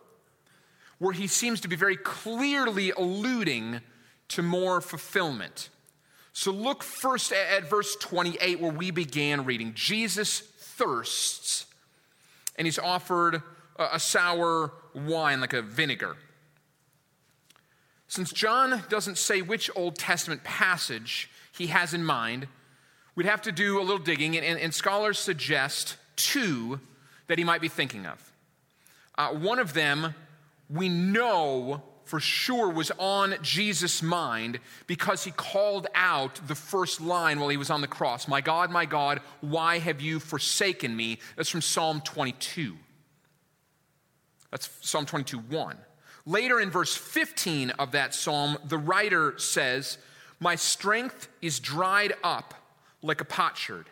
where 0.98 1.12
he 1.12 1.28
seems 1.28 1.60
to 1.60 1.68
be 1.68 1.76
very 1.76 1.98
clearly 1.98 2.92
alluding 2.92 3.82
to 4.30 4.42
more 4.42 4.80
fulfillment. 4.80 5.68
So 6.32 6.52
look 6.52 6.84
first 6.84 7.34
at 7.34 7.70
verse 7.70 7.98
28, 7.98 8.62
where 8.62 8.72
we 8.72 8.92
began 8.92 9.44
reading. 9.44 9.74
Jesus 9.74 10.40
thirsts, 10.40 11.66
and 12.56 12.66
he's 12.66 12.80
offered 12.80 13.44
a 13.78 14.00
sour 14.00 14.72
wine, 14.96 15.42
like 15.42 15.52
a 15.52 15.62
vinegar. 15.62 16.16
Since 18.08 18.32
John 18.32 18.84
doesn't 18.88 19.18
say 19.18 19.42
which 19.42 19.70
Old 19.76 19.98
Testament 19.98 20.46
passage 20.46 21.30
he 21.52 21.68
has 21.68 21.94
in 21.94 22.06
mind, 22.06 22.48
we'd 23.16 23.26
have 23.26 23.42
to 23.44 23.52
do 23.52 23.80
a 23.80 23.84
little 23.84 23.98
digging, 23.98 24.38
and, 24.38 24.60
and 24.60 24.74
scholars 24.74 25.20
suggest 25.20 25.98
two 26.16 26.80
that 27.28 27.38
he 27.38 27.44
might 27.44 27.62
be 27.62 27.68
thinking 27.68 28.06
of. 28.06 28.34
Uh, 29.18 29.30
one 29.30 29.60
of 29.60 29.74
them 29.74 30.16
we 30.70 30.90
know 30.90 31.84
for 32.06 32.20
sure 32.20 32.70
was 32.70 32.92
on 32.98 33.36
Jesus' 33.42 34.02
mind 34.02 34.60
because 34.88 35.24
he 35.24 35.32
called 35.32 35.88
out 35.96 36.40
the 36.48 36.56
first 36.56 37.00
line 37.00 37.40
while 37.40 37.50
he 37.50 37.58
was 37.58 37.70
on 37.70 37.82
the 37.82 37.88
cross 37.88 38.28
My 38.28 38.42
God, 38.42 38.72
my 38.72 38.86
God, 38.86 39.22
why 39.42 39.80
have 39.80 40.02
you 40.02 40.20
forsaken 40.20 40.96
me? 40.96 41.20
That's 41.36 41.50
from 41.50 41.62
Psalm 41.62 42.02
22. 42.02 42.76
That's 44.50 44.70
Psalm 44.82 45.06
22 45.06 45.38
1. 45.40 45.78
Later 46.26 46.60
in 46.60 46.70
verse 46.70 46.96
15 46.96 47.72
of 47.72 47.92
that 47.92 48.14
psalm, 48.14 48.58
the 48.66 48.78
writer 48.78 49.38
says, 49.38 49.98
My 50.40 50.56
strength 50.56 51.30
is 51.42 51.60
dried 51.60 52.14
up 52.24 52.54
like 53.02 53.22
a 53.22 53.26
potsherd, 53.26 53.88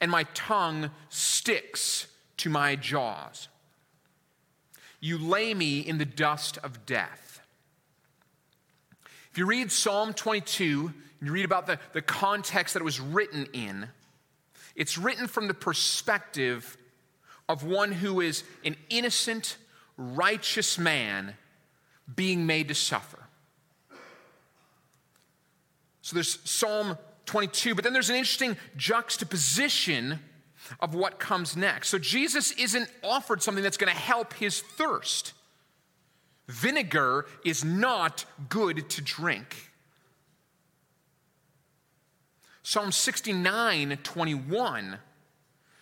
and 0.00 0.10
my 0.10 0.24
tongue 0.34 0.90
sticks 1.08 2.06
to 2.38 2.50
my 2.50 2.76
jaws. 2.76 3.48
You 5.00 5.18
lay 5.18 5.52
me 5.52 5.80
in 5.80 5.98
the 5.98 6.04
dust 6.04 6.58
of 6.62 6.86
death. 6.86 7.40
If 9.30 9.38
you 9.38 9.46
read 9.46 9.70
Psalm 9.70 10.14
22, 10.14 10.92
you 11.22 11.32
read 11.32 11.44
about 11.44 11.66
the, 11.66 11.78
the 11.92 12.02
context 12.02 12.74
that 12.74 12.80
it 12.80 12.84
was 12.84 13.00
written 13.00 13.46
in, 13.52 13.88
it's 14.74 14.96
written 14.98 15.26
from 15.26 15.48
the 15.48 15.54
perspective 15.54 16.76
of 17.48 17.64
one 17.64 17.92
who 17.92 18.20
is 18.20 18.44
an 18.64 18.76
innocent, 18.90 19.56
righteous 19.96 20.78
man 20.78 21.34
being 22.14 22.46
made 22.46 22.68
to 22.68 22.74
suffer. 22.74 23.18
So 26.02 26.14
there's 26.14 26.38
Psalm 26.44 26.98
22, 27.26 27.74
but 27.74 27.84
then 27.84 27.92
there's 27.92 28.10
an 28.10 28.16
interesting 28.16 28.56
juxtaposition 28.76 30.20
of 30.80 30.94
what 30.94 31.18
comes 31.18 31.56
next. 31.56 31.88
So 31.88 31.98
Jesus 31.98 32.52
isn't 32.52 32.90
offered 33.02 33.42
something 33.42 33.62
that's 33.62 33.76
going 33.76 33.92
to 33.92 33.98
help 33.98 34.34
his 34.34 34.60
thirst. 34.60 35.32
Vinegar 36.48 37.26
is 37.44 37.64
not 37.64 38.24
good 38.48 38.88
to 38.90 39.02
drink. 39.02 39.70
Psalm 42.62 42.92
69 42.92 43.98
21 44.02 44.98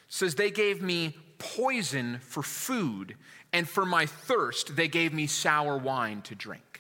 says, 0.09 0.35
They 0.35 0.51
gave 0.51 0.83
me 0.83 1.17
poison 1.39 2.19
for 2.21 2.43
food, 2.43 3.17
and 3.53 3.69
for 3.69 3.85
my 3.85 4.07
thirst, 4.07 4.77
they 4.77 4.89
gave 4.89 5.13
me 5.13 5.27
sour 5.27 5.77
wine 5.77 6.23
to 6.23 6.35
drink. 6.35 6.72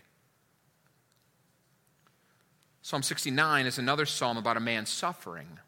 Psalm 2.82 3.02
69 3.02 3.66
is 3.66 3.78
another 3.78 4.04
psalm 4.04 4.36
about 4.36 4.56
a 4.56 4.60
man 4.60 4.86
suffering. 4.86 5.58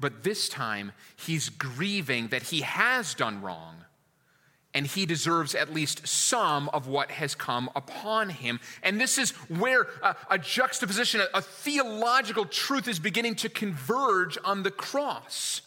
But 0.00 0.24
this 0.24 0.48
time, 0.48 0.92
he's 1.14 1.48
grieving 1.50 2.28
that 2.28 2.44
he 2.44 2.62
has 2.62 3.14
done 3.14 3.42
wrong 3.42 3.84
and 4.74 4.86
he 4.86 5.04
deserves 5.04 5.54
at 5.54 5.72
least 5.72 6.06
some 6.08 6.70
of 6.70 6.88
what 6.88 7.10
has 7.10 7.34
come 7.34 7.68
upon 7.76 8.30
him. 8.30 8.58
And 8.82 8.98
this 8.98 9.18
is 9.18 9.32
where 9.48 9.86
a, 10.02 10.16
a 10.30 10.38
juxtaposition, 10.38 11.20
a, 11.20 11.38
a 11.38 11.42
theological 11.42 12.46
truth 12.46 12.88
is 12.88 12.98
beginning 12.98 13.34
to 13.36 13.50
converge 13.50 14.38
on 14.42 14.62
the 14.62 14.70
cross. 14.70 15.60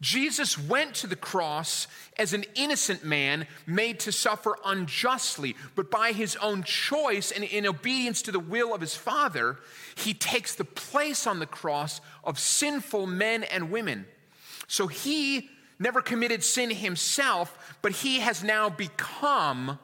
Jesus 0.00 0.56
went 0.56 0.94
to 0.96 1.08
the 1.08 1.16
cross 1.16 1.88
as 2.16 2.32
an 2.32 2.44
innocent 2.54 3.04
man 3.04 3.48
made 3.66 3.98
to 4.00 4.12
suffer 4.12 4.56
unjustly, 4.64 5.56
but 5.74 5.90
by 5.90 6.12
his 6.12 6.36
own 6.36 6.62
choice 6.62 7.32
and 7.32 7.42
in 7.42 7.66
obedience 7.66 8.22
to 8.22 8.32
the 8.32 8.38
will 8.38 8.72
of 8.72 8.80
his 8.80 8.94
Father, 8.94 9.58
he 9.96 10.14
takes 10.14 10.54
the 10.54 10.64
place 10.64 11.26
on 11.26 11.40
the 11.40 11.46
cross 11.46 12.00
of 12.22 12.38
sinful 12.38 13.06
men 13.06 13.42
and 13.42 13.72
women. 13.72 14.06
So 14.68 14.86
he 14.86 15.50
never 15.80 16.00
committed 16.00 16.44
sin 16.44 16.70
himself, 16.70 17.76
but 17.82 17.92
he 17.92 18.20
has 18.20 18.44
now 18.44 18.68
become 18.68 19.80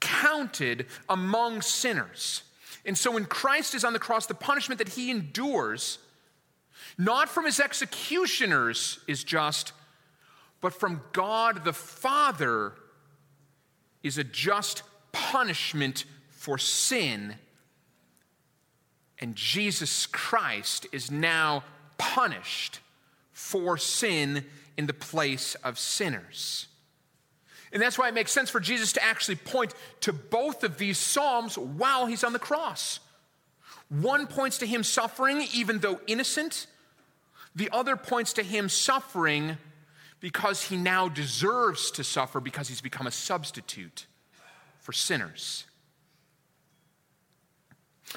counted 0.00 0.86
among 1.08 1.60
sinners. 1.60 2.42
And 2.86 2.96
so 2.96 3.10
when 3.10 3.26
Christ 3.26 3.74
is 3.74 3.84
on 3.84 3.92
the 3.92 3.98
cross, 3.98 4.26
the 4.26 4.34
punishment 4.34 4.78
that 4.78 4.90
he 4.90 5.10
endures 5.10 5.98
not 6.98 7.28
from 7.28 7.44
his 7.44 7.60
executioners 7.60 8.98
is 9.06 9.22
just, 9.22 9.72
but 10.60 10.74
from 10.74 11.00
God 11.12 11.64
the 11.64 11.72
Father 11.72 12.72
is 14.02 14.18
a 14.18 14.24
just 14.24 14.82
punishment 15.12 16.04
for 16.30 16.58
sin. 16.58 17.36
And 19.20 19.36
Jesus 19.36 20.06
Christ 20.06 20.86
is 20.92 21.10
now 21.10 21.62
punished 21.98 22.80
for 23.32 23.78
sin 23.78 24.44
in 24.76 24.86
the 24.86 24.92
place 24.92 25.54
of 25.56 25.78
sinners. 25.78 26.66
And 27.72 27.82
that's 27.82 27.98
why 27.98 28.08
it 28.08 28.14
makes 28.14 28.32
sense 28.32 28.50
for 28.50 28.60
Jesus 28.60 28.92
to 28.94 29.04
actually 29.04 29.36
point 29.36 29.74
to 30.00 30.12
both 30.12 30.64
of 30.64 30.78
these 30.78 30.98
Psalms 30.98 31.58
while 31.58 32.06
he's 32.06 32.24
on 32.24 32.32
the 32.32 32.38
cross. 32.38 32.98
One 33.88 34.26
points 34.26 34.58
to 34.58 34.66
him 34.66 34.82
suffering, 34.82 35.46
even 35.52 35.78
though 35.78 36.00
innocent, 36.06 36.66
the 37.58 37.68
other 37.72 37.96
points 37.96 38.34
to 38.34 38.42
him 38.44 38.68
suffering 38.68 39.58
because 40.20 40.62
he 40.62 40.76
now 40.76 41.08
deserves 41.08 41.90
to 41.90 42.04
suffer 42.04 42.38
because 42.40 42.68
he's 42.68 42.80
become 42.80 43.08
a 43.08 43.10
substitute 43.10 44.06
for 44.78 44.92
sinners. 44.92 45.64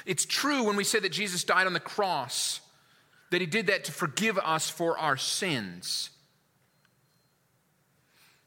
It's 0.06 0.24
true 0.24 0.62
when 0.62 0.76
we 0.76 0.84
say 0.84 1.00
that 1.00 1.10
Jesus 1.10 1.42
died 1.42 1.66
on 1.66 1.72
the 1.72 1.80
cross, 1.80 2.60
that 3.30 3.40
he 3.40 3.46
did 3.48 3.66
that 3.66 3.84
to 3.84 3.92
forgive 3.92 4.38
us 4.38 4.70
for 4.70 4.96
our 4.96 5.16
sins. 5.16 6.10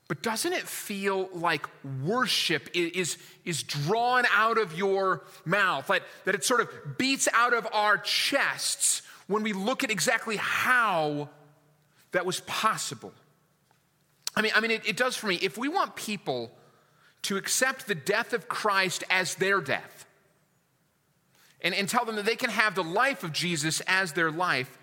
But 0.08 0.22
doesn't 0.22 0.54
it 0.54 0.64
feel 0.64 1.30
like 1.34 1.68
worship 2.04 2.70
is, 2.74 3.18
is 3.44 3.64
drawn 3.64 4.24
out 4.32 4.58
of 4.58 4.78
your 4.78 5.24
mouth? 5.44 5.90
Like, 5.90 6.04
that 6.24 6.36
it 6.36 6.46
sort 6.46 6.62
of 6.62 6.98
beats 6.98 7.28
out 7.34 7.54
of 7.54 7.68
our 7.74 7.98
chests 7.98 9.02
when 9.28 9.44
we 9.44 9.54
look 9.54 9.84
at 9.84 9.92
exactly 9.92 10.38
how 10.38 11.30
that 12.12 12.26
was 12.26 12.40
possible. 12.42 13.14
I 14.36 14.42
mean, 14.42 14.52
I 14.56 14.62
mean 14.62 14.72
it, 14.72 14.88
it 14.88 14.98
does 14.98 15.16
for 15.16 15.28
me. 15.28 15.36
If 15.36 15.58
we 15.58 15.68
want 15.68 15.96
people 15.96 16.52
to 17.24 17.38
accept 17.38 17.88
the 17.88 17.96
death 17.96 18.34
of 18.34 18.48
Christ 18.48 19.04
as 19.10 19.36
their 19.36 19.60
death 19.62 20.06
and, 21.62 21.74
and 21.74 21.90
tell 21.90 22.06
them 22.06 22.16
that 22.18 22.26
they 22.26 22.36
can 22.36 22.52
have 22.52 22.76
the 22.76 22.84
life 22.84 23.24
of 23.24 23.34
Jesus 23.34 23.82
as 23.88 24.14
their 24.14 24.32
life, 24.32 24.78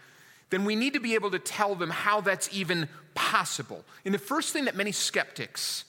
then 0.51 0.65
we 0.65 0.77
need 0.77 0.95
to 0.95 1.01
be 1.01 1.15
able 1.15 1.31
to 1.31 1.39
tell 1.39 1.75
them 1.75 1.91
how 1.91 2.21
that's 2.21 2.53
even 2.53 2.89
possible. 3.15 3.85
And 4.05 4.13
the 4.13 4.19
first 4.19 4.53
thing 4.53 4.65
that 4.65 4.77
many 4.77 4.93
skeptics 4.93 5.85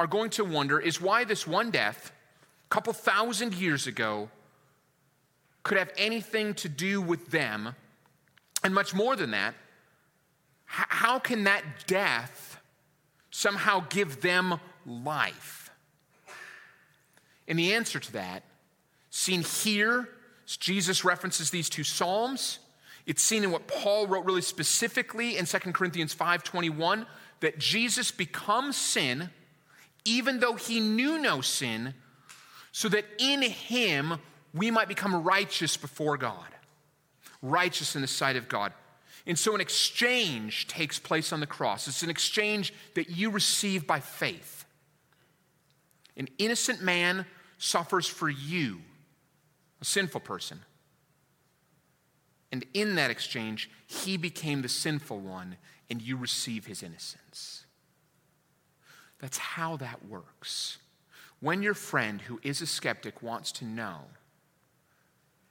are 0.00 0.06
going 0.06 0.30
to 0.30 0.44
wonder 0.44 0.80
is 0.80 1.00
why 1.00 1.24
this 1.24 1.46
one 1.46 1.70
death, 1.70 2.12
a 2.66 2.74
couple 2.74 2.92
thousand 2.92 3.54
years 3.54 3.86
ago, 3.86 4.28
could 5.62 5.78
have 5.78 5.92
anything 5.96 6.54
to 6.54 6.68
do 6.68 7.00
with 7.00 7.30
them 7.30 7.74
and 8.62 8.74
much 8.74 8.94
more 8.94 9.16
than 9.16 9.32
that, 9.32 9.54
how 10.66 11.18
can 11.18 11.44
that 11.44 11.64
death 11.86 12.60
somehow 13.30 13.84
give 13.90 14.20
them 14.20 14.58
life? 14.86 15.70
And 17.46 17.58
the 17.58 17.74
answer 17.74 17.98
to 17.98 18.12
that, 18.12 18.44
seen 19.10 19.42
here, 19.42 20.08
Jesus 20.46 21.04
references 21.04 21.50
these 21.50 21.68
two 21.68 21.84
Psalms. 21.84 22.58
It's 23.06 23.22
seen 23.22 23.44
in 23.44 23.50
what 23.50 23.66
Paul 23.66 24.06
wrote 24.06 24.24
really 24.24 24.42
specifically 24.42 25.36
in 25.36 25.46
2 25.46 25.74
Corinthians 25.74 26.14
5:21 26.14 27.06
that 27.40 27.58
Jesus 27.58 28.10
becomes 28.10 28.76
sin 28.76 29.30
even 30.04 30.40
though 30.40 30.54
he 30.54 30.80
knew 30.80 31.18
no 31.18 31.40
sin 31.40 31.94
so 32.72 32.88
that 32.88 33.04
in 33.18 33.42
him 33.42 34.18
we 34.54 34.70
might 34.70 34.88
become 34.88 35.22
righteous 35.22 35.76
before 35.76 36.16
God 36.16 36.46
righteous 37.42 37.94
in 37.96 38.02
the 38.02 38.08
sight 38.08 38.36
of 38.36 38.48
God. 38.48 38.72
And 39.26 39.38
so 39.38 39.54
an 39.54 39.60
exchange 39.60 40.66
takes 40.68 40.98
place 40.98 41.32
on 41.32 41.40
the 41.40 41.46
cross. 41.46 41.86
It's 41.86 42.02
an 42.02 42.10
exchange 42.10 42.72
that 42.94 43.10
you 43.10 43.30
receive 43.30 43.86
by 43.86 44.00
faith. 44.00 44.64
An 46.16 46.28
innocent 46.38 46.82
man 46.82 47.26
suffers 47.58 48.06
for 48.06 48.28
you, 48.28 48.80
a 49.80 49.84
sinful 49.84 50.20
person. 50.20 50.60
And 52.50 52.64
in 52.74 52.96
that 52.96 53.10
exchange, 53.10 53.70
he 53.86 54.16
became 54.16 54.62
the 54.62 54.68
sinful 54.68 55.20
one, 55.20 55.56
and 55.88 56.02
you 56.02 56.16
receive 56.16 56.66
his 56.66 56.82
innocence. 56.82 57.64
That's 59.20 59.38
how 59.38 59.76
that 59.76 60.04
works. 60.06 60.78
When 61.40 61.62
your 61.62 61.74
friend 61.74 62.20
who 62.20 62.40
is 62.42 62.60
a 62.60 62.66
skeptic 62.66 63.22
wants 63.22 63.52
to 63.52 63.64
know, 63.64 64.02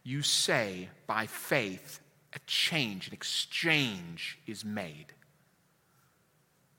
you 0.04 0.22
say 0.22 0.90
by 1.08 1.28
faith, 1.28 2.00
a 2.34 2.40
change, 2.48 3.08
an 3.08 3.14
exchange 3.14 4.40
is 4.48 4.66
made. 4.66 5.14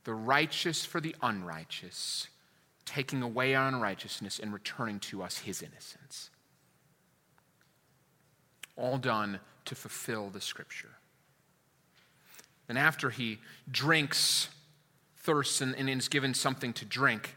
The 0.05 0.15
righteous 0.15 0.85
for 0.85 1.01
the 1.01 1.15
unrighteous, 1.23 2.29
taking 2.85 3.23
away 3.23 3.55
our 3.55 3.69
unrighteousness 3.69 4.39
and 4.39 4.53
returning 4.53 4.99
to 5.01 5.23
us 5.23 5.39
his 5.39 5.63
innocence. 5.63 6.31
All 8.77 8.99
done 8.99 9.39
to 9.67 9.75
fulfill 9.75 10.31
the 10.31 10.41
scripture. 10.41 10.91
And 12.69 12.79
after 12.79 13.11
he 13.11 13.39
drinks, 13.71 14.49
thirsts, 15.19 15.61
and, 15.61 15.77
and 15.77 15.89
is 15.89 16.09
given 16.09 16.35
something 16.35 16.73
to 16.75 16.85
drink, 16.85 17.37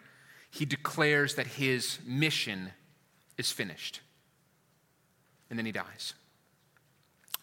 he 0.50 0.66
declares 0.66 1.36
that 1.36 1.46
his 1.46 2.00
mission 2.06 2.72
is 3.38 3.52
finished. 3.52 4.00
And 5.50 5.60
then 5.60 5.66
he 5.66 5.72
dies. 5.72 6.14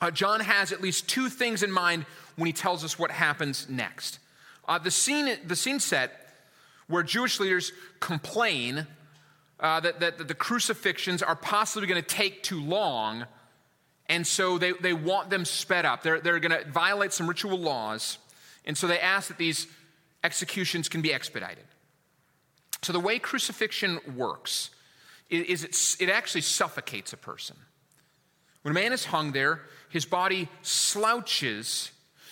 Uh, 0.01 0.11
John 0.11 0.41
has 0.41 0.73
at 0.73 0.81
least 0.81 1.09
two 1.09 1.29
things 1.29 1.63
in 1.63 1.71
mind 1.71 2.07
when 2.37 2.47
he 2.47 2.53
tells 2.53 2.85
us 2.85 2.99
what 2.99 3.11
happens 3.11 3.69
next. 3.69 4.19
Uh, 4.67 4.79
the, 4.79 4.91
scene, 4.91 5.39
the 5.47 5.57
scene 5.57 5.81
set 5.81 6.35
where 6.89 7.03
Jewish 7.03 7.39
leaders 7.39 7.73
complain 8.01 8.87
uh, 9.61 9.81
that, 9.81 10.01
that, 10.01 10.19
that 10.19 10.29
the 10.29 10.35
crucifixions 10.35 11.23
are 11.23 11.37
possibly 11.37 11.87
going 11.87 12.03
to 12.03 12.07
take 12.09 12.43
too 12.43 12.61
long 12.61 13.27
and 14.13 14.27
so 14.27 14.59
they, 14.59 14.73
they 14.73 14.93
want 14.93 15.31
them 15.31 15.47
sped 15.47 15.87
up. 15.87 16.03
They're, 16.03 16.21
they're 16.21 16.39
going 16.39 16.53
to 16.53 16.71
violate 16.71 17.15
some 17.15 17.27
ritual 17.27 17.59
laws. 17.59 18.19
And 18.67 18.77
so 18.77 18.87
they 18.87 19.01
ask 19.01 19.29
that 19.29 19.39
these 19.39 19.67
executions 20.23 20.91
can 20.91 21.01
be 21.01 21.15
expedited. 21.15 21.65
So 22.83 22.93
the 22.93 23.01
way 23.01 23.19
crucifixion 23.19 24.01
works 24.15 24.69
is, 25.31 25.97
it 25.99 26.11
actually 26.11 26.43
suffocates 26.43 27.15
a 27.15 27.17
person. 27.17 27.57
When 28.63 28.71
a 28.73 28.75
man 28.75 28.93
is 28.93 29.05
hung 29.05 29.33
there, 29.33 29.61
his 29.89 30.05
body 30.05 30.49
slouches 30.63 31.91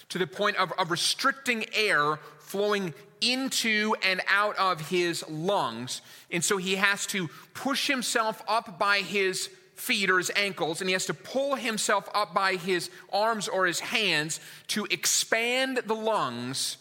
to 0.08 0.18
the 0.18 0.26
point 0.26 0.56
of, 0.56 0.72
of 0.78 0.90
restricting 0.90 1.66
air 1.75 2.18
flowing 2.38 2.94
into 3.20 3.94
and 4.02 4.20
out 4.28 4.56
of 4.58 4.88
his 4.88 5.28
lungs. 5.28 6.00
And 6.30 6.44
so 6.44 6.56
he 6.56 6.76
has 6.76 7.06
to 7.06 7.28
push 7.54 7.87
himself 7.87 8.42
up 8.49 8.78
by 8.78 8.99
his 8.99 9.50
feet 9.75 10.10
or 10.10 10.18
his 10.18 10.30
ankles, 10.37 10.80
and 10.80 10.88
he 10.88 10.92
has 10.92 11.06
to 11.06 11.14
pull 11.14 11.54
himself 11.54 12.08
up 12.14 12.34
by 12.34 12.56
his 12.56 12.90
arms 13.12 13.49
or 13.49 13.66
his 13.66 13.80
hands 13.80 14.40
to 14.68 14.87
expand 14.90 15.78
the 15.87 15.94
lungs 15.94 16.76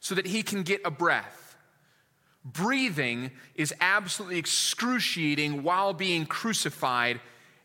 so 0.00 0.14
that 0.14 0.26
he 0.26 0.42
can 0.42 0.62
get 0.62 0.80
a 0.84 0.90
breath. 0.90 1.56
Breathing 2.44 3.30
is 3.54 3.72
absolutely 3.80 4.38
excruciating 4.38 5.62
while 5.62 5.94
being 5.94 6.26
crucified, 6.26 7.20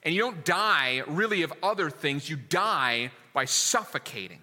and 0.08 0.16
you 0.16 0.22
don't 0.22 0.46
die 0.46 1.04
really 1.06 1.42
of 1.42 1.52
other 1.62 1.90
things, 1.90 2.30
you 2.30 2.38
die 2.38 3.12
by 3.34 3.44
suffocating. 3.44 4.40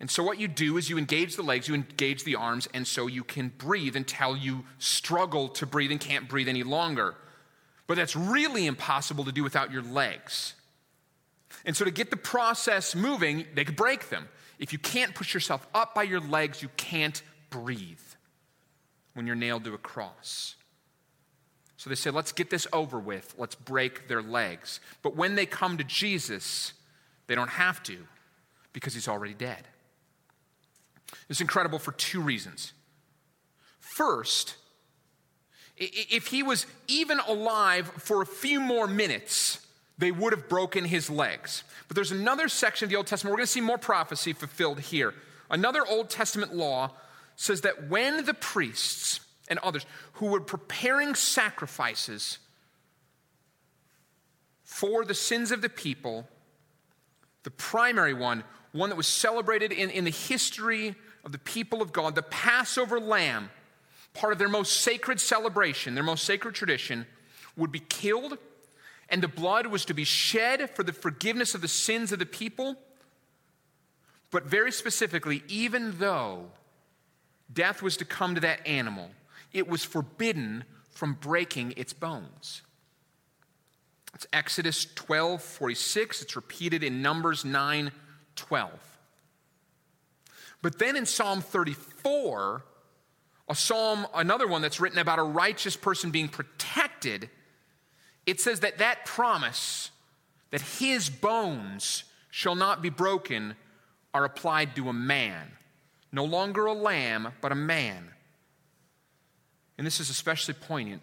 And 0.00 0.10
so, 0.10 0.22
what 0.22 0.40
you 0.40 0.48
do 0.48 0.78
is 0.78 0.88
you 0.88 0.96
engage 0.96 1.36
the 1.36 1.42
legs, 1.42 1.68
you 1.68 1.74
engage 1.74 2.24
the 2.24 2.36
arms, 2.36 2.68
and 2.72 2.86
so 2.86 3.06
you 3.06 3.22
can 3.22 3.52
breathe 3.58 3.96
until 3.96 4.34
you 4.34 4.64
struggle 4.78 5.50
to 5.50 5.66
breathe 5.66 5.90
and 5.90 6.00
can't 6.00 6.26
breathe 6.26 6.48
any 6.48 6.62
longer. 6.62 7.14
But 7.86 7.98
that's 7.98 8.16
really 8.16 8.64
impossible 8.64 9.26
to 9.26 9.32
do 9.32 9.42
without 9.42 9.70
your 9.70 9.82
legs. 9.82 10.54
And 11.66 11.76
so, 11.76 11.84
to 11.84 11.90
get 11.90 12.08
the 12.08 12.16
process 12.16 12.94
moving, 12.94 13.44
they 13.54 13.66
could 13.66 13.76
break 13.76 14.08
them. 14.08 14.30
If 14.58 14.72
you 14.72 14.78
can't 14.78 15.14
push 15.14 15.34
yourself 15.34 15.66
up 15.74 15.94
by 15.94 16.04
your 16.04 16.20
legs, 16.20 16.62
you 16.62 16.70
can't 16.78 17.20
breathe 17.50 18.00
when 19.12 19.26
you're 19.26 19.36
nailed 19.36 19.64
to 19.64 19.74
a 19.74 19.78
cross. 19.78 20.54
So 21.76 21.90
they 21.90 21.96
say, 21.96 22.10
let's 22.10 22.32
get 22.32 22.50
this 22.50 22.66
over 22.72 22.98
with. 22.98 23.34
Let's 23.36 23.54
break 23.54 24.08
their 24.08 24.22
legs. 24.22 24.80
But 25.02 25.14
when 25.16 25.34
they 25.34 25.46
come 25.46 25.76
to 25.78 25.84
Jesus, 25.84 26.72
they 27.26 27.34
don't 27.34 27.50
have 27.50 27.82
to 27.84 27.98
because 28.72 28.94
he's 28.94 29.08
already 29.08 29.34
dead. 29.34 29.66
It's 31.28 31.40
incredible 31.40 31.78
for 31.78 31.92
two 31.92 32.20
reasons. 32.20 32.72
First, 33.80 34.56
if 35.76 36.28
he 36.28 36.42
was 36.42 36.66
even 36.88 37.20
alive 37.20 37.88
for 37.98 38.22
a 38.22 38.26
few 38.26 38.60
more 38.60 38.86
minutes, 38.86 39.66
they 39.98 40.10
would 40.10 40.32
have 40.32 40.48
broken 40.48 40.84
his 40.84 41.10
legs. 41.10 41.62
But 41.88 41.94
there's 41.94 42.12
another 42.12 42.48
section 42.48 42.86
of 42.86 42.90
the 42.90 42.96
Old 42.96 43.06
Testament, 43.06 43.32
we're 43.32 43.38
going 43.38 43.46
to 43.46 43.52
see 43.52 43.60
more 43.60 43.78
prophecy 43.78 44.32
fulfilled 44.32 44.80
here. 44.80 45.14
Another 45.50 45.86
Old 45.86 46.10
Testament 46.10 46.54
law 46.54 46.92
says 47.36 47.60
that 47.62 47.88
when 47.88 48.24
the 48.24 48.34
priests 48.34 49.20
and 49.48 49.58
others 49.60 49.86
who 50.14 50.26
were 50.26 50.40
preparing 50.40 51.14
sacrifices 51.14 52.38
for 54.64 55.04
the 55.04 55.14
sins 55.14 55.52
of 55.52 55.62
the 55.62 55.68
people, 55.68 56.28
the 57.44 57.50
primary 57.50 58.14
one 58.14 58.42
one 58.76 58.90
that 58.90 58.96
was 58.96 59.06
celebrated 59.06 59.72
in, 59.72 59.90
in 59.90 60.04
the 60.04 60.10
history 60.10 60.94
of 61.24 61.32
the 61.32 61.38
people 61.38 61.82
of 61.82 61.92
God, 61.92 62.14
the 62.14 62.22
Passover 62.22 63.00
lamb, 63.00 63.50
part 64.14 64.32
of 64.32 64.38
their 64.38 64.48
most 64.48 64.80
sacred 64.80 65.20
celebration, 65.20 65.94
their 65.94 66.04
most 66.04 66.24
sacred 66.24 66.54
tradition, 66.54 67.06
would 67.56 67.72
be 67.72 67.80
killed, 67.80 68.38
and 69.08 69.22
the 69.22 69.28
blood 69.28 69.66
was 69.66 69.84
to 69.86 69.94
be 69.94 70.04
shed 70.04 70.70
for 70.70 70.82
the 70.82 70.92
forgiveness 70.92 71.54
of 71.54 71.62
the 71.62 71.68
sins 71.68 72.12
of 72.12 72.18
the 72.18 72.26
people. 72.26 72.76
But 74.30 74.44
very 74.44 74.72
specifically, 74.72 75.42
even 75.48 75.98
though 75.98 76.50
death 77.52 77.82
was 77.82 77.96
to 77.98 78.04
come 78.04 78.34
to 78.34 78.40
that 78.42 78.66
animal, 78.66 79.10
it 79.52 79.68
was 79.68 79.84
forbidden 79.84 80.64
from 80.90 81.14
breaking 81.14 81.74
its 81.76 81.92
bones. 81.92 82.62
It's 84.14 84.26
Exodus 84.32 84.86
12 84.94 85.42
46. 85.42 86.22
It's 86.22 86.36
repeated 86.36 86.82
in 86.82 87.02
Numbers 87.02 87.44
9 87.44 87.92
12. 88.34 88.70
But 90.62 90.78
then 90.78 90.96
in 90.96 91.06
Psalm 91.06 91.42
34, 91.42 92.64
a 93.48 93.54
psalm, 93.54 94.06
another 94.14 94.48
one 94.48 94.62
that's 94.62 94.80
written 94.80 94.98
about 94.98 95.18
a 95.18 95.22
righteous 95.22 95.76
person 95.76 96.10
being 96.10 96.28
protected, 96.28 97.30
it 98.24 98.40
says 98.40 98.60
that 98.60 98.78
that 98.78 99.04
promise 99.04 99.90
that 100.50 100.60
his 100.60 101.10
bones 101.10 102.04
shall 102.30 102.54
not 102.54 102.82
be 102.82 102.88
broken 102.88 103.54
are 104.14 104.24
applied 104.24 104.74
to 104.76 104.88
a 104.88 104.92
man. 104.92 105.52
No 106.10 106.24
longer 106.24 106.66
a 106.66 106.72
lamb, 106.72 107.32
but 107.40 107.52
a 107.52 107.56
man. 107.56 108.08
And 109.78 109.86
this 109.86 110.00
is 110.00 110.10
especially 110.10 110.54
poignant 110.54 111.02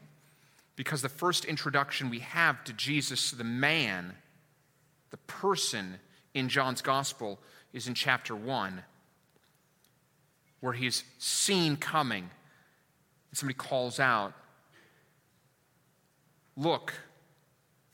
because 0.76 1.02
the 1.02 1.10
first 1.10 1.46
introduction 1.46 2.10
we 2.10 2.20
have 2.20 2.64
to 2.64 2.74
Jesus, 2.74 3.32
the 3.32 3.44
man, 3.44 4.14
the 5.12 5.18
person, 5.18 6.00
in 6.34 6.50
John's 6.50 6.82
gospel 6.82 7.40
is 7.74 7.88
in 7.88 7.94
chapter 7.94 8.36
1, 8.36 8.84
where 10.60 10.74
he's 10.74 11.04
seen 11.20 11.78
coming. 11.78 12.30
And 13.30 13.38
somebody 13.38 13.58
calls 13.58 14.00
out, 14.00 14.34
Look, 16.56 16.94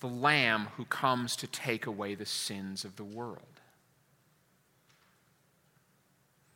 the 0.01 0.07
Lamb 0.07 0.67
who 0.75 0.83
comes 0.85 1.37
to 1.37 1.47
take 1.47 1.85
away 1.85 2.15
the 2.15 2.25
sins 2.25 2.83
of 2.83 2.97
the 2.97 3.05
world. 3.05 3.39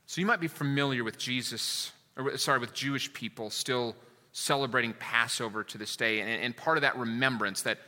So 0.06 0.20
you 0.20 0.28
might 0.28 0.42
be 0.42 0.50
familiar 0.50 1.04
with 1.04 1.18
Jesus, 1.18 1.94
or 2.18 2.38
sorry, 2.38 2.60
with 2.60 2.74
Jewish 2.74 3.12
people 3.14 3.50
still 3.50 3.96
celebrating 4.34 4.94
Passover 4.94 5.64
to 5.64 5.78
this 5.78 5.96
day. 5.96 6.20
And, 6.20 6.30
and 6.30 6.58
part 6.58 6.78
of 6.78 6.82
that 6.82 6.98
remembrance, 6.98 7.62
that, 7.62 7.80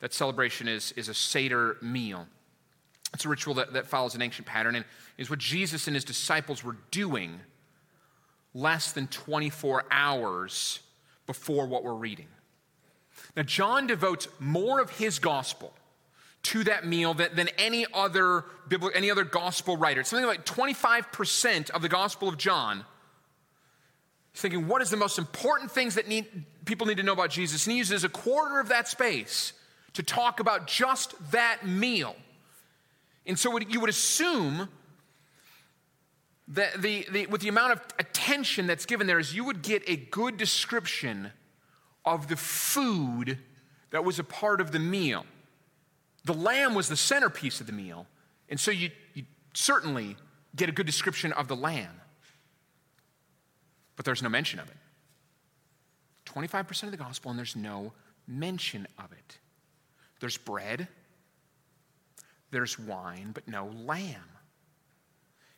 that 0.00 0.12
celebration 0.12 0.66
is, 0.66 0.92
is 0.92 1.08
a 1.08 1.14
Seder 1.14 1.76
meal. 1.80 2.26
It's 3.14 3.24
a 3.24 3.28
ritual 3.28 3.54
that, 3.54 3.74
that 3.74 3.86
follows 3.86 4.14
an 4.14 4.22
ancient 4.22 4.46
pattern 4.46 4.74
and 4.74 4.84
is 5.18 5.30
what 5.30 5.38
Jesus 5.38 5.86
and 5.86 5.94
his 5.94 6.04
disciples 6.04 6.64
were 6.64 6.76
doing 6.90 7.40
less 8.54 8.92
than 8.92 9.06
24 9.06 9.84
hours 9.90 10.80
before 11.26 11.66
what 11.66 11.84
we're 11.84 11.94
reading. 11.94 12.26
Now, 13.36 13.42
John 13.42 13.86
devotes 13.86 14.26
more 14.38 14.80
of 14.80 14.90
his 14.90 15.18
gospel 15.18 15.72
to 16.42 16.64
that 16.64 16.86
meal 16.86 17.14
than, 17.14 17.34
than 17.34 17.48
any 17.58 17.86
other 17.92 18.44
biblical, 18.68 18.96
any 18.96 19.10
other 19.10 19.24
gospel 19.24 19.76
writer. 19.76 20.02
Something 20.02 20.26
like 20.26 20.46
25% 20.46 21.70
of 21.70 21.82
the 21.82 21.88
gospel 21.88 22.28
of 22.28 22.38
John. 22.38 22.84
Thinking, 24.40 24.66
what 24.66 24.82
is 24.82 24.90
the 24.90 24.96
most 24.96 25.18
important 25.18 25.70
things 25.70 25.94
that 25.94 26.08
need, 26.08 26.26
people 26.64 26.86
need 26.86 26.96
to 26.96 27.02
know 27.02 27.12
about 27.12 27.30
Jesus? 27.30 27.66
And 27.66 27.72
he 27.72 27.78
uses 27.78 28.04
a 28.04 28.08
quarter 28.08 28.58
of 28.58 28.68
that 28.68 28.88
space 28.88 29.52
to 29.94 30.02
talk 30.02 30.40
about 30.40 30.66
just 30.66 31.14
that 31.32 31.66
meal. 31.66 32.16
And 33.26 33.38
so 33.38 33.56
you 33.58 33.80
would 33.80 33.90
assume 33.90 34.68
that 36.48 36.80
the, 36.82 37.06
the, 37.10 37.26
with 37.26 37.40
the 37.40 37.48
amount 37.48 37.72
of 37.72 37.82
attention 37.98 38.66
that's 38.66 38.86
given 38.86 39.06
there 39.06 39.18
is 39.18 39.34
you 39.34 39.44
would 39.44 39.62
get 39.62 39.82
a 39.86 39.96
good 39.96 40.36
description 40.36 41.30
of 42.04 42.28
the 42.28 42.36
food 42.36 43.38
that 43.90 44.04
was 44.04 44.18
a 44.18 44.24
part 44.24 44.60
of 44.60 44.72
the 44.72 44.78
meal. 44.78 45.24
The 46.24 46.34
lamb 46.34 46.74
was 46.74 46.88
the 46.88 46.96
centerpiece 46.96 47.60
of 47.60 47.66
the 47.66 47.72
meal, 47.72 48.06
and 48.48 48.58
so 48.58 48.70
you, 48.70 48.90
you 49.14 49.24
certainly 49.54 50.16
get 50.56 50.68
a 50.68 50.72
good 50.72 50.86
description 50.86 51.32
of 51.32 51.48
the 51.48 51.56
lamb. 51.56 51.99
But 53.96 54.04
there's 54.04 54.22
no 54.22 54.28
mention 54.28 54.58
of 54.58 54.68
it. 54.68 54.76
25% 56.26 56.84
of 56.84 56.90
the 56.90 56.96
gospel, 56.96 57.30
and 57.30 57.38
there's 57.38 57.56
no 57.56 57.92
mention 58.26 58.86
of 58.98 59.12
it. 59.12 59.38
There's 60.20 60.36
bread, 60.36 60.88
there's 62.50 62.78
wine, 62.78 63.30
but 63.32 63.48
no 63.48 63.66
lamb. 63.66 64.22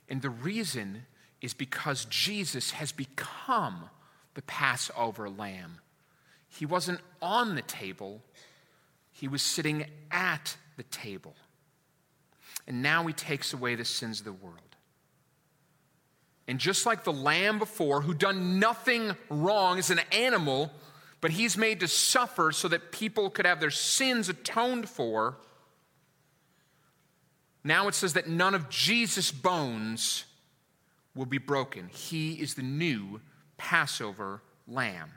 And 0.09 0.23
the 0.23 0.31
reason 0.31 1.05
is 1.41 1.55
because 1.55 2.05
Jesus 2.07 2.71
has 2.73 2.93
become 2.93 3.91
the 4.35 4.43
Passover 4.43 5.29
lamb. 5.29 5.81
He 6.49 6.67
wasn't 6.67 7.01
on 7.21 7.55
the 7.55 7.63
table, 7.63 8.23
he 9.11 9.29
was 9.29 9.43
sitting 9.43 9.87
at 10.11 10.57
the 10.77 10.83
table. 10.85 11.35
And 12.67 12.83
now 12.83 13.07
he 13.07 13.13
takes 13.13 13.53
away 13.53 13.75
the 13.75 13.85
sins 13.85 14.21
of 14.21 14.25
the 14.25 14.33
world. 14.33 14.72
And 16.49 16.59
just 16.59 16.87
like 16.87 17.05
the 17.05 17.13
lamb 17.13 17.59
before, 17.59 18.03
who 18.03 18.15
done 18.15 18.59
nothing 18.59 19.17
wrong 19.31 19.79
as 19.79 19.91
an 19.91 20.01
animal, 20.11 20.73
but 21.21 21.31
he's 21.31 21.57
made 21.57 21.81
to 21.81 21.89
suffer 21.89 22.51
so 22.51 22.69
that 22.69 22.91
people 22.91 23.31
could 23.31 23.47
have 23.47 23.61
their 23.61 23.71
sins 23.71 24.29
atoned 24.29 24.89
for, 24.89 25.37
now 27.65 27.87
it 27.87 27.95
says 27.95 28.15
that 28.15 28.29
none 28.29 28.55
of 28.55 28.69
Jesus' 28.69 29.31
bones 29.31 30.25
will 31.15 31.27
be 31.27 31.39
broken. 31.39 31.89
He 31.89 32.35
is 32.35 32.55
the 32.55 32.63
new 32.63 33.21
Passover 33.57 34.43
lamb. 34.67 35.13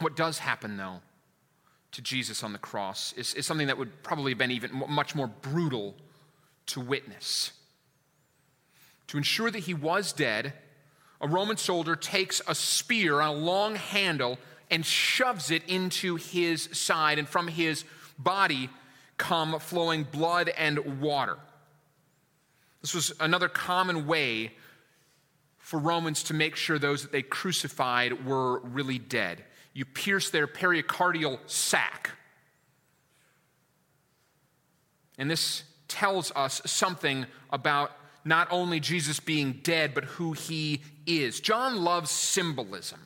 What 0.00 0.16
does 0.16 0.38
happen, 0.38 0.76
though, 0.76 1.00
to 1.92 2.02
Jesus 2.02 2.42
on 2.42 2.52
the 2.52 2.58
cross 2.58 3.12
is, 3.16 3.34
is 3.34 3.46
something 3.46 3.68
that 3.68 3.78
would 3.78 4.02
probably 4.02 4.32
have 4.32 4.38
been 4.38 4.50
even 4.50 4.82
much 4.88 5.14
more 5.14 5.28
brutal 5.28 5.94
to 6.66 6.80
witness. 6.80 7.52
To 9.08 9.16
ensure 9.16 9.50
that 9.50 9.60
he 9.60 9.74
was 9.74 10.12
dead, 10.12 10.52
a 11.20 11.28
Roman 11.28 11.56
soldier 11.56 11.96
takes 11.96 12.40
a 12.46 12.54
spear 12.54 13.20
on 13.20 13.28
a 13.28 13.38
long 13.38 13.76
handle 13.76 14.38
and 14.70 14.84
shoves 14.84 15.50
it 15.50 15.62
into 15.68 16.16
his 16.16 16.68
side, 16.72 17.18
and 17.18 17.28
from 17.28 17.48
his 17.48 17.84
body 18.18 18.70
come 19.16 19.58
flowing 19.60 20.04
blood 20.04 20.48
and 20.48 21.00
water. 21.00 21.36
This 22.80 22.94
was 22.94 23.12
another 23.20 23.48
common 23.48 24.06
way 24.06 24.52
for 25.58 25.78
Romans 25.78 26.24
to 26.24 26.34
make 26.34 26.56
sure 26.56 26.78
those 26.78 27.02
that 27.02 27.12
they 27.12 27.22
crucified 27.22 28.26
were 28.26 28.60
really 28.60 28.98
dead. 28.98 29.44
You 29.72 29.84
pierce 29.84 30.30
their 30.30 30.46
pericardial 30.46 31.38
sac. 31.46 32.10
And 35.16 35.30
this 35.30 35.62
tells 35.88 36.32
us 36.32 36.60
something 36.66 37.26
about 37.50 37.92
not 38.24 38.48
only 38.50 38.80
Jesus 38.80 39.20
being 39.20 39.60
dead, 39.62 39.94
but 39.94 40.04
who 40.04 40.32
he 40.32 40.82
is. 41.06 41.40
John 41.40 41.82
loves 41.82 42.10
symbolism. 42.10 43.00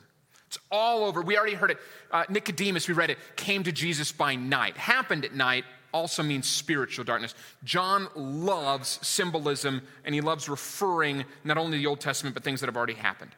It's 0.47 0.57
all 0.71 1.03
over. 1.03 1.21
We 1.21 1.37
already 1.37 1.55
heard 1.55 1.71
it. 1.71 1.77
Uh, 2.11 2.23
Nicodemus, 2.29 2.87
we 2.87 2.93
read 2.93 3.09
it, 3.09 3.17
came 3.35 3.63
to 3.63 3.71
Jesus 3.71 4.11
by 4.11 4.35
night. 4.35 4.77
Happened 4.77 5.25
at 5.25 5.35
night, 5.35 5.63
also 5.93 6.23
means 6.23 6.47
spiritual 6.47 7.05
darkness. 7.05 7.35
John 7.63 8.07
loves 8.15 8.99
symbolism 9.05 9.81
and 10.05 10.15
he 10.15 10.21
loves 10.21 10.49
referring 10.49 11.25
not 11.43 11.57
only 11.57 11.77
the 11.77 11.85
Old 11.85 11.99
Testament, 11.99 12.33
but 12.33 12.43
things 12.43 12.61
that 12.61 12.67
have 12.67 12.77
already 12.77 12.93
happened. 12.93 13.31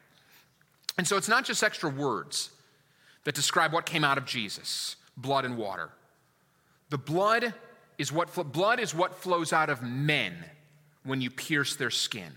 And 0.97 1.07
so 1.07 1.17
it's 1.17 1.27
not 1.29 1.45
just 1.45 1.63
extra 1.63 1.89
words 1.89 2.51
that 3.23 3.35
describe 3.35 3.73
what 3.73 3.85
came 3.85 4.03
out 4.03 4.17
of 4.17 4.25
Jesus 4.25 4.95
blood 5.17 5.45
and 5.45 5.57
water. 5.57 5.89
The 6.89 6.97
blood 6.97 7.53
is 7.97 8.11
what, 8.11 8.33
blood 8.51 8.79
is 8.79 8.95
what 8.95 9.15
flows 9.15 9.53
out 9.53 9.69
of 9.69 9.81
men 9.81 10.33
when 11.03 11.21
you 11.21 11.29
pierce 11.29 11.75
their 11.75 11.89
skin. 11.89 12.33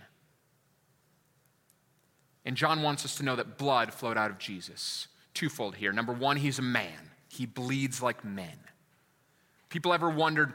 And 2.44 2.56
John 2.56 2.82
wants 2.82 3.04
us 3.04 3.16
to 3.16 3.22
know 3.22 3.36
that 3.36 3.58
blood 3.58 3.92
flowed 3.92 4.16
out 4.16 4.30
of 4.30 4.38
Jesus. 4.38 5.08
Twofold 5.32 5.76
here. 5.76 5.92
Number 5.92 6.12
one, 6.12 6.36
he's 6.36 6.58
a 6.58 6.62
man, 6.62 7.10
he 7.28 7.46
bleeds 7.46 8.02
like 8.02 8.24
men. 8.24 8.58
People 9.68 9.92
ever 9.92 10.08
wondered, 10.08 10.54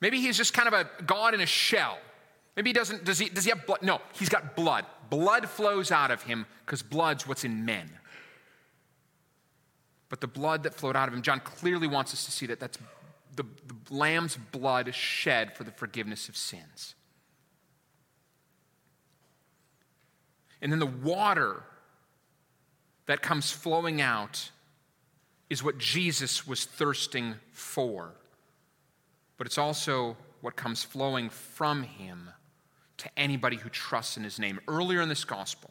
maybe 0.00 0.20
he's 0.20 0.36
just 0.36 0.52
kind 0.52 0.68
of 0.68 0.74
a 0.74 0.88
God 1.04 1.32
in 1.32 1.40
a 1.40 1.46
shell. 1.46 1.98
Maybe 2.54 2.70
he 2.70 2.74
doesn't, 2.74 3.04
does 3.04 3.18
he, 3.18 3.28
does 3.28 3.44
he 3.44 3.50
have 3.50 3.66
blood? 3.66 3.82
No, 3.82 4.00
he's 4.14 4.28
got 4.28 4.56
blood. 4.56 4.84
Blood 5.10 5.48
flows 5.48 5.90
out 5.90 6.10
of 6.10 6.22
him 6.22 6.46
because 6.64 6.82
blood's 6.82 7.26
what's 7.26 7.44
in 7.44 7.64
men. 7.64 7.90
But 10.08 10.20
the 10.20 10.26
blood 10.26 10.62
that 10.64 10.74
flowed 10.74 10.96
out 10.96 11.08
of 11.08 11.14
him, 11.14 11.22
John 11.22 11.40
clearly 11.40 11.86
wants 11.86 12.12
us 12.12 12.24
to 12.24 12.32
see 12.32 12.46
that 12.46 12.60
that's 12.60 12.78
the, 13.34 13.44
the 13.66 13.94
lamb's 13.94 14.36
blood 14.36 14.94
shed 14.94 15.54
for 15.54 15.64
the 15.64 15.70
forgiveness 15.70 16.28
of 16.28 16.36
sins. 16.36 16.95
And 20.60 20.72
then 20.72 20.78
the 20.78 20.86
water 20.86 21.62
that 23.06 23.22
comes 23.22 23.50
flowing 23.50 24.00
out 24.00 24.50
is 25.48 25.62
what 25.62 25.78
Jesus 25.78 26.46
was 26.46 26.64
thirsting 26.64 27.34
for 27.52 28.14
but 29.36 29.46
it's 29.46 29.58
also 29.58 30.16
what 30.40 30.56
comes 30.56 30.82
flowing 30.82 31.30
from 31.30 31.82
him 31.82 32.30
to 32.98 33.10
anybody 33.16 33.56
who 33.56 33.68
trusts 33.68 34.16
in 34.16 34.24
his 34.24 34.38
name. 34.38 34.60
Earlier 34.66 35.02
in 35.02 35.08
this 35.08 35.24
gospel, 35.24 35.70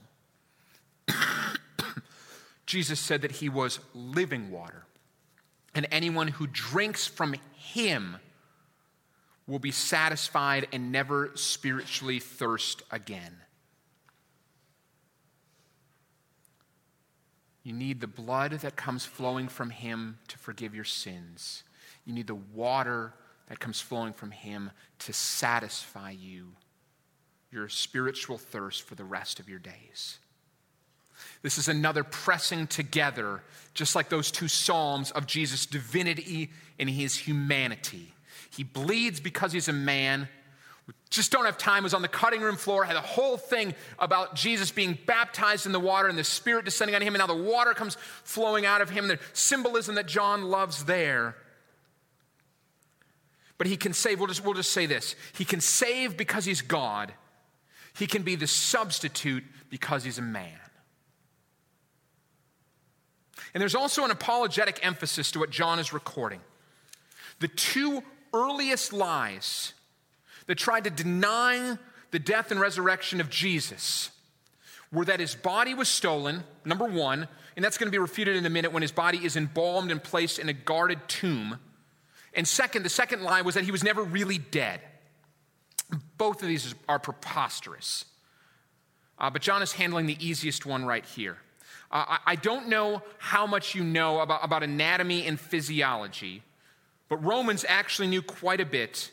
Jesus 2.66 3.00
said 3.00 3.22
that 3.22 3.32
he 3.32 3.50
was 3.50 3.80
living 3.94 4.52
water, 4.52 4.86
and 5.74 5.88
anyone 5.92 6.28
who 6.28 6.48
drinks 6.48 7.08
from 7.08 7.36
him 7.56 8.18
will 9.48 9.60
be 9.60 9.72
satisfied 9.72 10.68
and 10.72 10.92
never 10.92 11.32
spiritually 11.36 12.20
thirst 12.20 12.84
again. 12.92 13.38
You 17.66 17.74
need 17.74 18.00
the 18.00 18.08
blood 18.08 18.52
that 18.52 18.78
comes 18.78 19.04
flowing 19.04 19.50
from 19.50 19.72
him 19.72 20.20
to 20.30 20.38
forgive 20.38 20.74
your 20.74 20.86
sins. 20.86 21.64
You 22.06 22.14
need 22.14 22.28
the 22.28 22.36
water 22.36 23.14
that 23.48 23.60
comes 23.60 23.80
flowing 23.80 24.14
from 24.14 24.32
Him 24.32 24.72
to 25.00 25.14
satisfy 25.14 26.12
you, 26.12 26.54
your 27.52 27.70
spiritual 27.70 28.38
thirst 28.38 28.84
for 28.84 28.96
the 28.96 29.04
rest 29.04 29.40
of 29.40 29.50
your 29.50 29.60
days. 29.60 30.20
This 31.42 31.58
is 31.58 31.68
another 31.68 32.04
pressing 32.04 32.68
together, 32.68 33.42
just 33.74 33.96
like 33.96 34.10
those 34.10 34.32
two 34.32 34.48
Psalms 34.48 35.12
of 35.12 35.28
Jesus' 35.28 35.66
divinity 35.66 36.52
and 36.78 36.90
his 36.90 37.16
humanity. 37.16 38.14
He 38.50 38.64
bleeds 38.64 39.20
because 39.20 39.54
he's 39.54 39.70
a 39.70 39.74
man. 39.74 40.28
Just 41.16 41.32
don't 41.32 41.46
have 41.46 41.58
time. 41.58 41.84
was 41.84 41.94
on 41.94 42.02
the 42.02 42.10
cutting 42.10 42.42
room 42.42 42.58
floor, 42.58 42.84
had 42.84 42.98
a 42.98 43.02
whole 43.02 43.38
thing 43.38 43.74
about 44.00 44.36
Jesus 44.36 44.70
being 44.70 44.98
baptized 45.06 45.66
in 45.66 45.72
the 45.72 45.80
water 45.80 46.10
and 46.10 46.18
the 46.18 46.26
Spirit 46.26 46.66
descending 46.66 46.94
on 46.94 47.02
him, 47.02 47.16
and 47.16 47.20
now 47.20 47.28
the 47.28 47.42
water 47.42 47.74
comes 47.74 47.96
flowing 48.26 48.66
out 48.66 48.82
of 48.82 48.90
him. 48.90 49.08
The 49.08 49.18
symbolism 49.32 49.96
that 49.96 50.08
John 50.08 50.44
loves 50.44 50.84
there. 50.84 51.38
But 53.58 53.68
he 53.68 53.78
can 53.78 53.94
save, 53.94 54.20
we'll 54.20 54.28
just, 54.28 54.44
we'll 54.44 54.56
just 54.56 54.72
say 54.72 54.88
this 54.88 55.16
He 55.38 55.46
can 55.46 55.62
save 55.62 56.18
because 56.18 56.44
he's 56.44 56.62
God, 56.62 57.14
he 57.96 58.08
can 58.08 58.24
be 58.24 58.36
the 58.36 58.48
substitute 58.48 59.46
because 59.70 60.04
he's 60.04 60.18
a 60.18 60.22
man. 60.22 60.60
And 63.54 63.62
there's 63.62 63.76
also 63.76 64.04
an 64.04 64.12
apologetic 64.12 64.86
emphasis 64.86 65.32
to 65.32 65.40
what 65.40 65.50
John 65.50 65.80
is 65.80 65.94
recording. 65.94 66.42
The 67.40 67.48
two 67.48 68.04
earliest 68.34 68.92
lies 68.92 69.74
that 70.48 70.58
tried 70.58 70.84
to 70.86 70.90
deny 70.90 71.78
the 72.12 72.20
death 72.20 72.52
and 72.52 72.60
resurrection 72.60 73.20
of 73.20 73.30
Jesus 73.30 74.12
were 74.92 75.06
that 75.06 75.20
his 75.20 75.36
body 75.36 75.74
was 75.74 75.88
stolen, 75.90 76.44
number 76.64 76.86
one, 76.86 77.28
and 77.56 77.64
that's 77.64 77.78
going 77.78 77.88
to 77.88 77.92
be 77.92 77.98
refuted 77.98 78.36
in 78.36 78.46
a 78.46 78.50
minute 78.50 78.72
when 78.72 78.82
his 78.82 78.92
body 78.92 79.24
is 79.24 79.36
embalmed 79.36 79.92
and 79.92 80.04
placed 80.04 80.40
in 80.40 80.50
a 80.50 80.54
guarded 80.54 81.00
tomb. 81.08 81.60
And 82.34 82.48
second, 82.48 82.84
the 82.84 82.90
second 82.90 83.24
lie 83.24 83.42
was 83.42 83.56
that 83.56 83.64
he 83.64 83.72
was 83.72 83.84
never 83.84 84.04
really 84.04 84.38
dead. 84.38 84.82
Both 86.18 86.42
of 86.42 86.48
these 86.48 86.76
are 86.90 87.00
preposterous. 87.00 88.06
Uh, 89.18 89.30
but 89.30 89.42
John 89.42 89.62
is 89.62 89.74
handling 89.74 90.06
the 90.06 90.26
easiest 90.26 90.66
one 90.66 90.86
right 90.86 91.06
here. 91.06 91.38
Uh, 91.92 92.04
I, 92.08 92.20
I 92.26 92.36
don't 92.36 92.68
know 92.68 93.02
how 93.20 93.48
much 93.48 93.76
you 93.76 93.84
know 93.84 94.20
about, 94.20 94.44
about 94.44 94.64
anatomy 94.64 95.26
and 95.26 95.40
physiology, 95.40 96.44
but 97.08 97.24
Romans 97.24 97.64
actually 97.68 98.08
knew 98.08 98.22
quite 98.22 98.60
a 98.60 98.66
bit, 98.66 99.12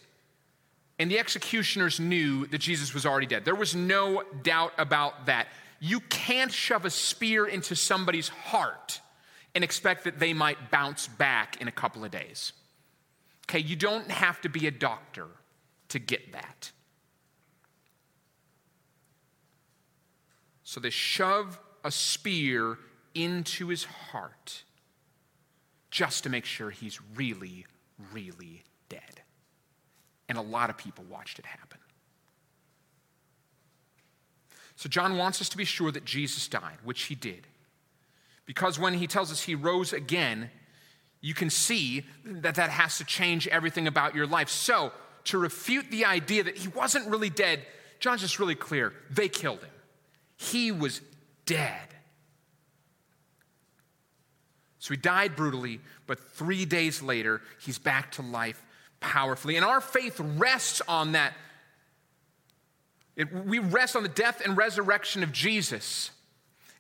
and 1.03 1.11
the 1.11 1.19
executioners 1.19 1.99
knew 1.99 2.47
that 2.47 2.59
Jesus 2.59 2.95
was 2.95 3.05
already 3.05 3.27
dead. 3.27 3.45
There 3.45 3.57
was 3.57 3.75
no 3.75 4.23
doubt 4.45 4.73
about 4.79 5.27
that. 5.27 5.49
You 5.81 5.99
can't 5.99 6.53
shove 6.53 6.85
a 6.85 6.91
spear 6.91 7.45
into 7.45 7.75
somebody's 7.75 8.29
heart 8.29 9.01
and 9.53 9.65
expect 9.65 10.05
that 10.05 10.21
they 10.21 10.33
might 10.33 10.71
bounce 10.71 11.09
back 11.09 11.61
in 11.61 11.67
a 11.67 11.73
couple 11.73 12.05
of 12.05 12.13
days. 12.13 12.53
Okay, 13.47 13.59
you 13.59 13.75
don't 13.75 14.13
have 14.13 14.41
to 14.43 14.49
be 14.49 14.69
a 14.69 14.71
doctor 14.71 15.27
to 15.89 15.99
get 15.99 16.35
that. 16.35 16.71
So 20.63 20.79
they 20.79 20.91
shove 20.91 21.59
a 21.83 21.91
spear 21.91 22.79
into 23.13 23.67
his 23.71 23.83
heart 23.83 24.63
just 25.91 26.23
to 26.23 26.31
make 26.31 26.45
sure 26.45 26.71
he's 26.71 27.01
really, 27.17 27.67
really 28.13 28.63
dead. 28.89 29.22
And 30.29 30.39
a 30.39 30.43
lot 30.43 30.71
of 30.71 30.79
people 30.79 31.05
watched 31.09 31.39
it 31.39 31.47
happen. 31.47 31.79
So 34.77 34.89
John 34.89 35.17
wants 35.17 35.41
us 35.41 35.49
to 35.51 35.57
be 35.57 35.65
sure 35.65 35.93
that 35.93 36.05
Jesus 36.05 36.49
died, 36.49 36.79
which 36.83 37.03
he 37.03 37.15
did. 37.15 37.47
Because 38.47 38.79
when 38.79 38.95
he 38.95 39.07
tells 39.07 39.31
us 39.31 39.43
he 39.43 39.55
rose 39.55 39.93
again, 39.93 40.51
you 41.21 41.35
can 41.35 41.51
see 41.51 42.05
that 42.25 42.57
that 42.57 42.71
has 42.71 42.99
to 42.99 43.05
change 43.05 43.47
everything 43.49 43.87
about 43.87 44.15
your 44.15 44.27
life. 44.27 44.49
So, 44.49 44.93
to 45.25 45.39
refute 45.39 45.89
the 45.91 46.05
idea 46.05 46.43
that 46.43 46.59
he 46.59 46.67
wasn't 46.67 47.07
really 47.07 47.31
dead, 47.31 47.65
John's 48.01 48.23
just 48.23 48.41
really 48.41 48.57
clear. 48.57 48.93
They 49.09 49.29
killed 49.29 49.61
him. 49.61 49.71
He 50.37 50.73
was 50.73 51.01
dead. 51.47 51.95
So 54.81 54.95
he 54.95 54.99
died 54.99 55.37
brutally, 55.37 55.79
but 56.09 56.19
three 56.19 56.65
days 56.65 57.01
later, 57.03 57.41
he's 57.61 57.79
back 57.79 58.11
to 58.13 58.23
life 58.23 58.61
powerfully. 59.03 59.57
And 59.57 59.65
our 59.65 59.81
faith 59.81 60.19
rests 60.19 60.81
on 60.89 61.13
that. 61.13 61.35
It, 63.17 63.33
we 63.45 63.59
rest 63.59 63.95
on 63.95 64.03
the 64.03 64.09
death 64.09 64.41
and 64.45 64.57
resurrection 64.57 65.23
of 65.23 65.33
Jesus. 65.33 66.11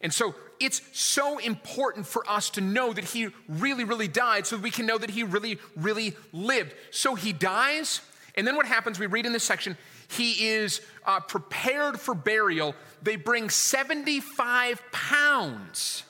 And 0.00 0.12
so 0.12 0.34
it's 0.58 0.80
so 0.92 1.38
important 1.38 2.06
for 2.06 2.28
us 2.28 2.50
to 2.50 2.60
know 2.60 2.92
that 2.92 3.04
he 3.04 3.28
really, 3.48 3.84
really 3.84 4.08
died 4.08 4.46
so 4.46 4.56
we 4.56 4.70
can 4.70 4.86
know 4.86 4.98
that 4.98 5.10
he 5.10 5.22
really, 5.24 5.58
really 5.76 6.14
lived. 6.32 6.74
So 6.90 7.14
he 7.14 7.32
dies, 7.32 8.00
and 8.34 8.46
then 8.46 8.56
what 8.56 8.66
happens, 8.66 8.98
we 8.98 9.06
read 9.06 9.26
in 9.26 9.32
this 9.32 9.44
section, 9.44 9.76
he 10.08 10.48
is 10.48 10.80
uh, 11.06 11.20
prepared 11.20 12.00
for 12.00 12.14
burial. 12.14 12.74
They 13.02 13.16
bring 13.16 13.50
75 13.50 14.82
pounds 14.90 16.04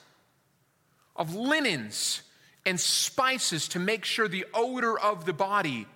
of 1.16 1.34
linens 1.34 2.22
and 2.64 2.78
spices 2.78 3.68
to 3.68 3.78
make 3.78 4.04
sure 4.04 4.28
the 4.28 4.46
odor 4.54 4.98
of 4.98 5.24
the 5.24 5.32
body 5.32 5.86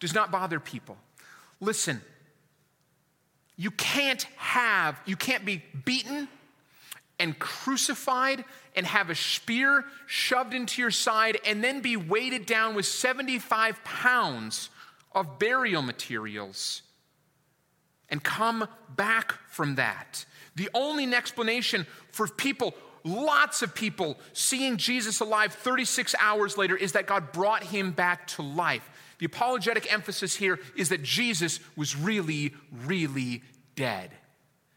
does 0.00 0.14
not 0.14 0.30
bother 0.30 0.60
people. 0.60 0.96
Listen, 1.60 2.00
you 3.56 3.70
can't 3.72 4.22
have, 4.36 4.98
you 5.04 5.16
can't 5.16 5.44
be 5.44 5.62
beaten 5.84 6.28
and 7.18 7.38
crucified 7.38 8.44
and 8.76 8.86
have 8.86 9.10
a 9.10 9.14
spear 9.14 9.84
shoved 10.06 10.54
into 10.54 10.80
your 10.80 10.92
side 10.92 11.38
and 11.44 11.62
then 11.64 11.80
be 11.80 11.96
weighted 11.96 12.46
down 12.46 12.74
with 12.76 12.86
75 12.86 13.82
pounds 13.82 14.70
of 15.12 15.38
burial 15.38 15.82
materials 15.82 16.82
and 18.08 18.22
come 18.22 18.68
back 18.94 19.32
from 19.48 19.74
that. 19.74 20.24
The 20.54 20.70
only 20.74 21.12
explanation 21.12 21.86
for 22.12 22.28
people, 22.28 22.74
lots 23.04 23.62
of 23.62 23.74
people, 23.74 24.18
seeing 24.32 24.76
Jesus 24.76 25.20
alive 25.20 25.52
36 25.52 26.14
hours 26.18 26.56
later 26.56 26.76
is 26.76 26.92
that 26.92 27.06
God 27.06 27.32
brought 27.32 27.64
him 27.64 27.90
back 27.90 28.28
to 28.28 28.42
life. 28.42 28.88
The 29.18 29.26
apologetic 29.26 29.92
emphasis 29.92 30.36
here 30.36 30.58
is 30.76 30.90
that 30.90 31.02
Jesus 31.02 31.60
was 31.76 31.96
really, 31.96 32.54
really 32.84 33.42
dead. 33.74 34.10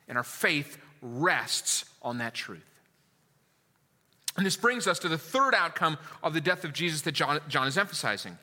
And 0.07 0.17
our 0.17 0.23
faith 0.23 0.77
rests 1.01 1.85
on 2.01 2.17
that 2.17 2.33
truth. 2.33 2.65
And 4.37 4.45
this 4.45 4.55
brings 4.55 4.87
us 4.87 4.99
to 4.99 5.09
the 5.09 5.17
third 5.17 5.53
outcome 5.53 5.97
of 6.23 6.33
the 6.33 6.41
death 6.41 6.63
of 6.63 6.73
Jesus 6.73 7.01
that 7.01 7.11
John, 7.11 7.39
John 7.47 7.67
is 7.67 7.77
emphasizing. 7.77 8.37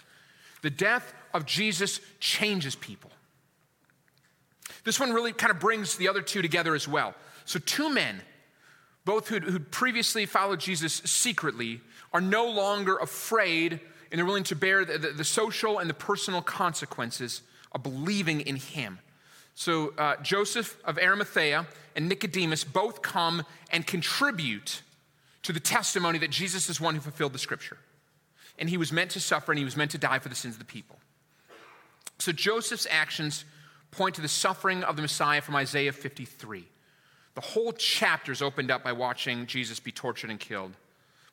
The 0.63 0.71
death 0.71 1.15
of 1.33 1.47
Jesus 1.47 2.01
changes 2.21 2.75
people. 2.75 3.11
This 4.85 5.01
one 5.01 5.13
really 5.13 5.33
kind 5.33 5.51
of 5.51 5.59
brings 5.59 5.97
the 5.97 6.09
other 6.09 6.23
two 6.23 6.43
together 6.43 6.75
as 6.75 6.87
well. 6.87 7.15
So, 7.45 7.59
two 7.59 7.91
men, 7.91 8.21
both 9.05 9.29
who'd, 9.29 9.45
who'd 9.45 9.71
previously 9.71 10.27
followed 10.27 10.61
Jesus 10.61 10.95
secretly, 10.95 11.81
are 12.13 12.21
no 12.21 12.51
longer 12.51 12.97
afraid 12.97 13.81
and 14.11 14.18
they're 14.18 14.27
willing 14.27 14.44
to 14.44 14.57
bear 14.57 14.85
the, 14.85 14.99
the, 14.99 15.09
the 15.09 15.25
social 15.25 15.79
and 15.79 15.88
the 15.88 15.94
personal 15.94 16.42
consequences 16.42 17.42
of 17.73 17.83
believing 17.83 18.40
in 18.40 18.57
him. 18.57 18.99
So, 19.55 19.92
uh, 19.99 20.16
Joseph 20.23 20.79
of 20.85 20.99
Arimathea 20.99 21.66
and 21.97 22.09
Nicodemus 22.09 22.62
both 22.62 23.03
come 23.03 23.44
and 23.71 23.87
contribute 23.87 24.83
to 25.42 25.53
the 25.53 25.61
testimony 25.61 26.18
that 26.18 26.31
Jesus 26.31 26.68
is 26.68 26.81
one 26.81 26.94
who 26.94 27.01
fulfilled 27.01 27.33
the 27.33 27.38
scripture. 27.38 27.79
And 28.59 28.71
he 28.71 28.77
was 28.77 28.92
meant 28.92 29.11
to 29.12 29.21
suffer 29.21 29.51
and 29.51 29.59
he 29.59 29.64
was 29.64 29.77
meant 29.77 29.90
to 29.92 29.99
die 29.99 30.21
for 30.21 30.29
the 30.29 30.35
sins 30.35 30.55
of 30.55 30.59
the 30.61 30.64
people. 30.64 30.97
So, 32.18 32.31
Joseph's 32.31 32.87
actions 32.88 33.44
point 33.90 34.14
to 34.14 34.21
the 34.21 34.29
suffering 34.29 34.85
of 34.85 34.97
the 34.97 35.03
Messiah 35.03 35.40
from 35.40 35.57
Isaiah 35.57 35.92
53. 35.92 36.64
The 37.35 37.40
whole 37.40 37.73
chapter 37.73 38.31
is 38.31 38.42
opened 38.42 38.71
up 38.71 38.85
by 38.85 38.92
watching 38.92 39.47
Jesus 39.47 39.81
be 39.81 39.92
tortured 39.92 40.31
and 40.31 40.38
killed. 40.38 40.73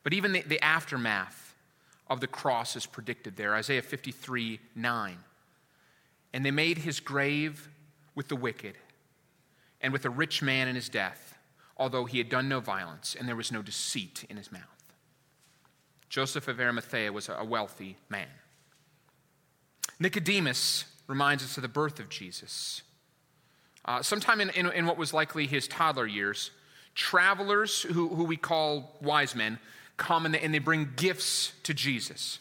But 0.04 0.14
even 0.14 0.34
the, 0.34 0.42
the 0.42 0.64
aftermath 0.64 1.45
of 2.08 2.20
the 2.20 2.28
cross 2.28 2.76
is 2.76 2.86
predicted 2.86 3.36
there 3.36 3.56
Isaiah 3.56 3.82
53 3.82 4.60
9. 4.76 5.18
And 6.34 6.46
they 6.46 6.52
made 6.52 6.80
his 6.80 7.00
grave 7.00 7.70
with 8.14 8.28
the 8.28 8.36
wicked 8.36 8.76
and 9.82 9.94
with 9.94 10.06
a 10.06 10.10
rich 10.10 10.42
man 10.42 10.68
in 10.68 10.76
his 10.76 10.90
death, 10.90 11.38
although 11.78 12.06
he 12.06 12.18
had 12.18 12.30
done 12.30 12.50
no 12.50 12.60
violence 12.60 13.16
and 13.18 13.28
there 13.28 13.36
was 13.36 13.52
no 13.52 13.62
deceit 13.62 14.26
in 14.30 14.38
his 14.38 14.52
mouth. 14.52 14.62
Joseph 16.10 16.48
of 16.48 16.60
Arimathea 16.60 17.12
was 17.12 17.30
a 17.30 17.44
wealthy 17.44 17.98
man. 18.10 18.28
Nicodemus 20.00 20.86
reminds 21.08 21.44
us 21.44 21.58
of 21.58 21.62
the 21.62 21.70
birth 21.70 22.00
of 22.00 22.10
Jesus. 22.10 22.82
Uh, 23.86 24.02
sometime 24.02 24.42
in, 24.42 24.50
in, 24.52 24.72
in, 24.72 24.86
what 24.86 24.98
was 24.98 25.14
likely 25.14 25.46
his 25.46 25.68
toddler 25.68 26.08
years, 26.08 26.52
travelers 26.96 27.84
who, 27.84 28.08
who 28.10 28.24
we 28.24 28.38
call 28.38 28.98
wise 29.02 29.36
men 29.36 29.60
come 29.98 30.26
and 30.26 30.34
they, 30.34 30.40
and 30.40 30.54
they 30.54 30.60
bring 30.60 30.90
gifts 30.96 31.54
to 31.64 31.74
Jesus. 31.74 32.40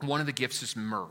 One 0.00 0.20
of 0.20 0.26
the 0.26 0.32
gifts 0.32 0.62
is 0.62 0.76
myrrh, 0.76 1.06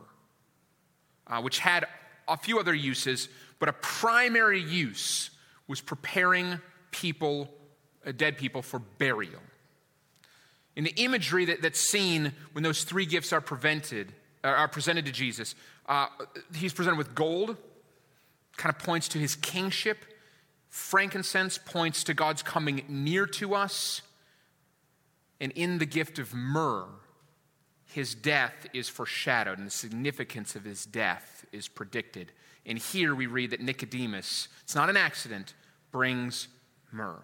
uh, 1.28 1.42
which 1.42 1.60
had 1.60 1.86
a 2.28 2.38
few 2.38 2.60
other 2.60 2.74
uses, 2.74 3.30
but 3.60 3.70
a 3.70 3.74
primary 3.74 4.62
use 4.62 5.32
was 5.68 5.82
preparing 5.82 6.60
people, 6.92 7.50
uh, 8.06 8.12
dead 8.12 8.38
people, 8.38 8.62
for 8.62 8.80
burial. 8.80 9.42
In 10.76 10.84
the 10.84 10.94
imagery 10.98 11.46
that, 11.46 11.62
that's 11.62 11.80
seen 11.80 12.34
when 12.52 12.64
those 12.64 12.84
three 12.84 13.06
gifts 13.06 13.32
are 13.32 13.42
prevented, 13.42 14.14
uh, 14.44 14.48
are 14.48 14.68
presented 14.68 15.06
to 15.06 15.12
Jesus, 15.12 15.56
uh, 15.88 16.08
he's 16.54 16.74
presented 16.74 16.98
with 16.98 17.16
gold, 17.16 17.58
kind 18.58 18.74
of 18.74 18.82
points 18.82 19.08
to 19.10 19.18
his 19.18 19.36
kingship. 19.36 19.98
Frankincense 20.70 21.58
points 21.58 22.04
to 22.04 22.14
God's 22.14 22.44
coming 22.44 22.84
near 22.90 23.26
to 23.26 23.56
us. 23.56 24.02
And 25.40 25.52
in 25.54 25.78
the 25.78 25.86
gift 25.86 26.20
of 26.20 26.34
myrrh, 26.34 26.88
his 27.86 28.16
death 28.16 28.68
is 28.74 28.90
foreshadowed, 28.90 29.58
and 29.58 29.68
the 29.68 29.72
significance 29.72 30.56
of 30.56 30.64
his 30.64 30.86
death 30.86 31.46
is 31.52 31.68
predicted. 31.68 32.32
And 32.66 32.78
here 32.78 33.14
we 33.14 33.28
read 33.28 33.52
that 33.52 33.62
Nicodemus, 33.62 34.48
it's 34.64 34.76
not 34.76 34.90
an 34.90 34.98
accident, 34.98 35.54
brings 35.92 36.48
myrrh. 36.92 37.24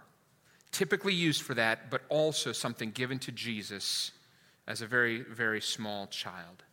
Typically 0.72 1.14
used 1.14 1.42
for 1.42 1.54
that, 1.56 1.90
but 1.90 2.04
also 2.10 2.52
something 2.52 2.92
given 2.92 3.20
to 3.20 3.32
Jesus 3.32 4.12
as 4.68 4.82
a 4.82 4.88
very, 4.88 5.22
very 5.22 5.60
small 5.60 6.08
child. 6.08 6.64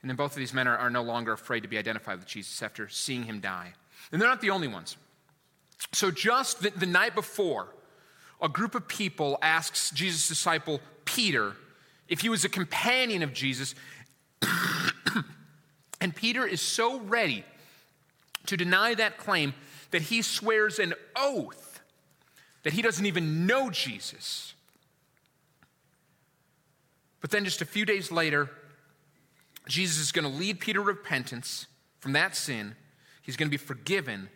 And 0.00 0.08
then 0.08 0.16
both 0.16 0.32
of 0.32 0.38
these 0.38 0.54
men 0.54 0.68
are, 0.68 0.78
are 0.78 0.90
no 0.90 1.02
longer 1.02 1.32
afraid 1.32 1.62
to 1.64 1.68
be 1.68 1.76
identified 1.76 2.18
with 2.18 2.28
Jesus 2.28 2.62
after 2.62 2.88
seeing 2.88 3.24
him 3.24 3.40
die. 3.40 3.74
And 4.12 4.20
they're 4.20 4.28
not 4.28 4.40
the 4.40 4.50
only 4.50 4.68
ones. 4.68 4.96
So, 5.92 6.10
just 6.10 6.62
the, 6.62 6.70
the 6.70 6.86
night 6.86 7.14
before, 7.14 7.68
a 8.40 8.48
group 8.48 8.74
of 8.74 8.86
people 8.88 9.38
asks 9.42 9.90
Jesus' 9.90 10.28
disciple 10.28 10.80
Peter 11.04 11.54
if 12.08 12.20
he 12.20 12.28
was 12.28 12.44
a 12.44 12.48
companion 12.48 13.22
of 13.22 13.32
Jesus. 13.32 13.74
and 16.00 16.14
Peter 16.14 16.46
is 16.46 16.60
so 16.60 17.00
ready 17.00 17.44
to 18.46 18.56
deny 18.56 18.94
that 18.94 19.18
claim 19.18 19.54
that 19.90 20.02
he 20.02 20.22
swears 20.22 20.78
an 20.78 20.94
oath 21.16 21.68
that 22.62 22.72
he 22.72 22.82
doesn't 22.82 23.06
even 23.06 23.46
know 23.46 23.70
Jesus. 23.70 24.54
But 27.20 27.30
then, 27.30 27.44
just 27.44 27.62
a 27.62 27.64
few 27.64 27.84
days 27.84 28.12
later, 28.12 28.50
Jesus 29.66 29.98
is 29.98 30.12
going 30.12 30.30
to 30.30 30.38
lead 30.38 30.60
Peter 30.60 30.78
to 30.78 30.84
repentance 30.84 31.66
from 31.98 32.12
that 32.12 32.36
sin. 32.36 32.76
He's 33.22 33.36
going 33.36 33.48
to 33.48 33.50
be 33.50 33.56
forgiven 33.56 34.28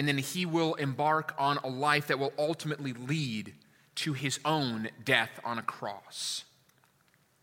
and 0.00 0.08
then 0.08 0.16
he 0.16 0.46
will 0.46 0.76
embark 0.76 1.34
on 1.36 1.58
a 1.58 1.68
life 1.68 2.06
that 2.06 2.18
will 2.18 2.32
ultimately 2.38 2.94
lead 2.94 3.52
to 3.96 4.14
his 4.14 4.40
own 4.46 4.88
death 5.04 5.28
on 5.44 5.58
a 5.58 5.62
cross. 5.62 6.44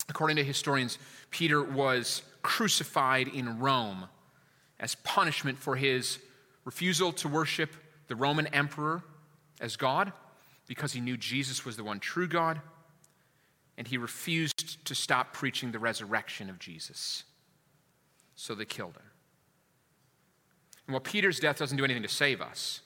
According 0.10 0.38
to 0.38 0.44
historians, 0.44 0.98
Peter 1.30 1.62
was 1.62 2.24
crucified 2.42 3.28
in 3.28 3.60
Rome 3.60 4.08
as 4.80 4.96
punishment 4.96 5.60
for 5.60 5.76
his 5.76 6.18
refusal 6.66 7.12
to 7.14 7.28
worship 7.28 7.76
the 8.08 8.16
Roman 8.16 8.48
emperor 8.48 9.04
as 9.62 9.76
God 9.76 10.12
because 10.66 10.94
he 10.94 11.00
knew 11.00 11.16
Jesus 11.16 11.64
was 11.64 11.78
the 11.78 11.84
one 11.84 12.00
true 12.00 12.28
God, 12.28 12.60
and 13.78 13.88
he 13.88 14.00
refused 14.00 14.84
to 14.84 14.96
stop 14.96 15.32
preaching 15.32 15.72
the 15.72 15.78
resurrection 15.78 16.50
of 16.50 16.58
Jesus. 16.58 17.24
So 18.36 18.56
they 18.56 18.66
killed 18.66 18.96
him. 18.96 19.07
And 20.88 20.94
while 20.94 21.02
Peter's 21.02 21.40
death 21.40 21.60
doesn't 21.60 21.78
do 21.78 21.84
anything 21.84 22.04
to 22.04 22.10
save 22.10 22.42
us, 22.42 22.82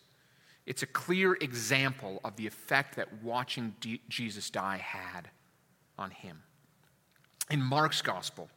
It's 0.65 0.83
a 0.83 0.87
clear 0.87 1.33
example 1.33 2.21
of 2.23 2.35
the 2.35 2.45
effect 2.45 2.95
that 2.95 3.23
watching 3.23 3.75
D- 3.79 4.01
Jesus 4.09 4.49
die 4.49 4.77
had 4.77 5.29
on 5.97 6.11
him. 6.11 6.43
In 7.49 7.61
Mark's 7.61 8.01
gospel, 8.01 8.49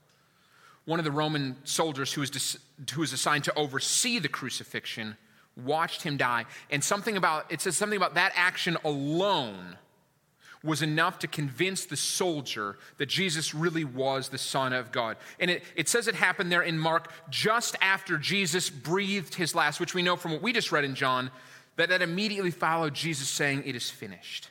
one 0.85 0.99
of 0.99 1.05
the 1.05 1.11
Roman 1.11 1.57
soldiers 1.65 2.13
who 2.13 2.21
was, 2.21 2.31
dis- 2.31 2.59
who 2.93 3.01
was 3.01 3.13
assigned 3.13 3.45
to 3.45 3.55
oversee 3.59 4.19
the 4.19 4.29
crucifixion 4.29 5.17
watched 5.57 6.03
him 6.03 6.17
die. 6.17 6.45
And 6.71 6.85
something 6.85 7.17
about, 7.17 7.51
it 7.51 7.61
says 7.61 7.77
something 7.77 7.97
about 7.97 8.15
that 8.15 8.33
action 8.35 8.77
alone 8.85 9.77
was 10.65 10.81
enough 10.83 11.19
to 11.21 11.29
convince 11.29 11.85
the 11.85 11.97
soldier 11.97 12.79
that 12.97 13.07
Jesus 13.07 13.55
really 13.55 13.85
was 13.85 14.31
the 14.31 14.39
Son 14.39 14.73
of 14.73 14.91
God. 14.91 15.19
And 15.39 15.51
it, 15.51 15.63
it 15.77 15.89
says 15.89 16.09
it 16.09 16.15
happened 16.15 16.51
there 16.51 16.63
in 16.63 16.79
Mark 16.79 17.13
just 17.29 17.77
after 17.83 18.17
Jesus 18.17 18.71
breathed 18.71 19.35
his 19.35 19.55
last, 19.55 19.79
which 19.79 19.95
we 19.95 20.03
know 20.03 20.17
from 20.17 20.33
what 20.33 20.43
we 20.43 20.53
just 20.53 20.73
read 20.73 20.85
in 20.85 20.95
John, 20.95 21.31
that 21.77 21.91
that 21.91 22.01
immediately 22.01 22.51
followed 22.51 22.95
Jesus 22.95 23.29
saying, 23.29 23.65
It 23.67 23.77
is 23.77 23.91
finished. 23.91 24.51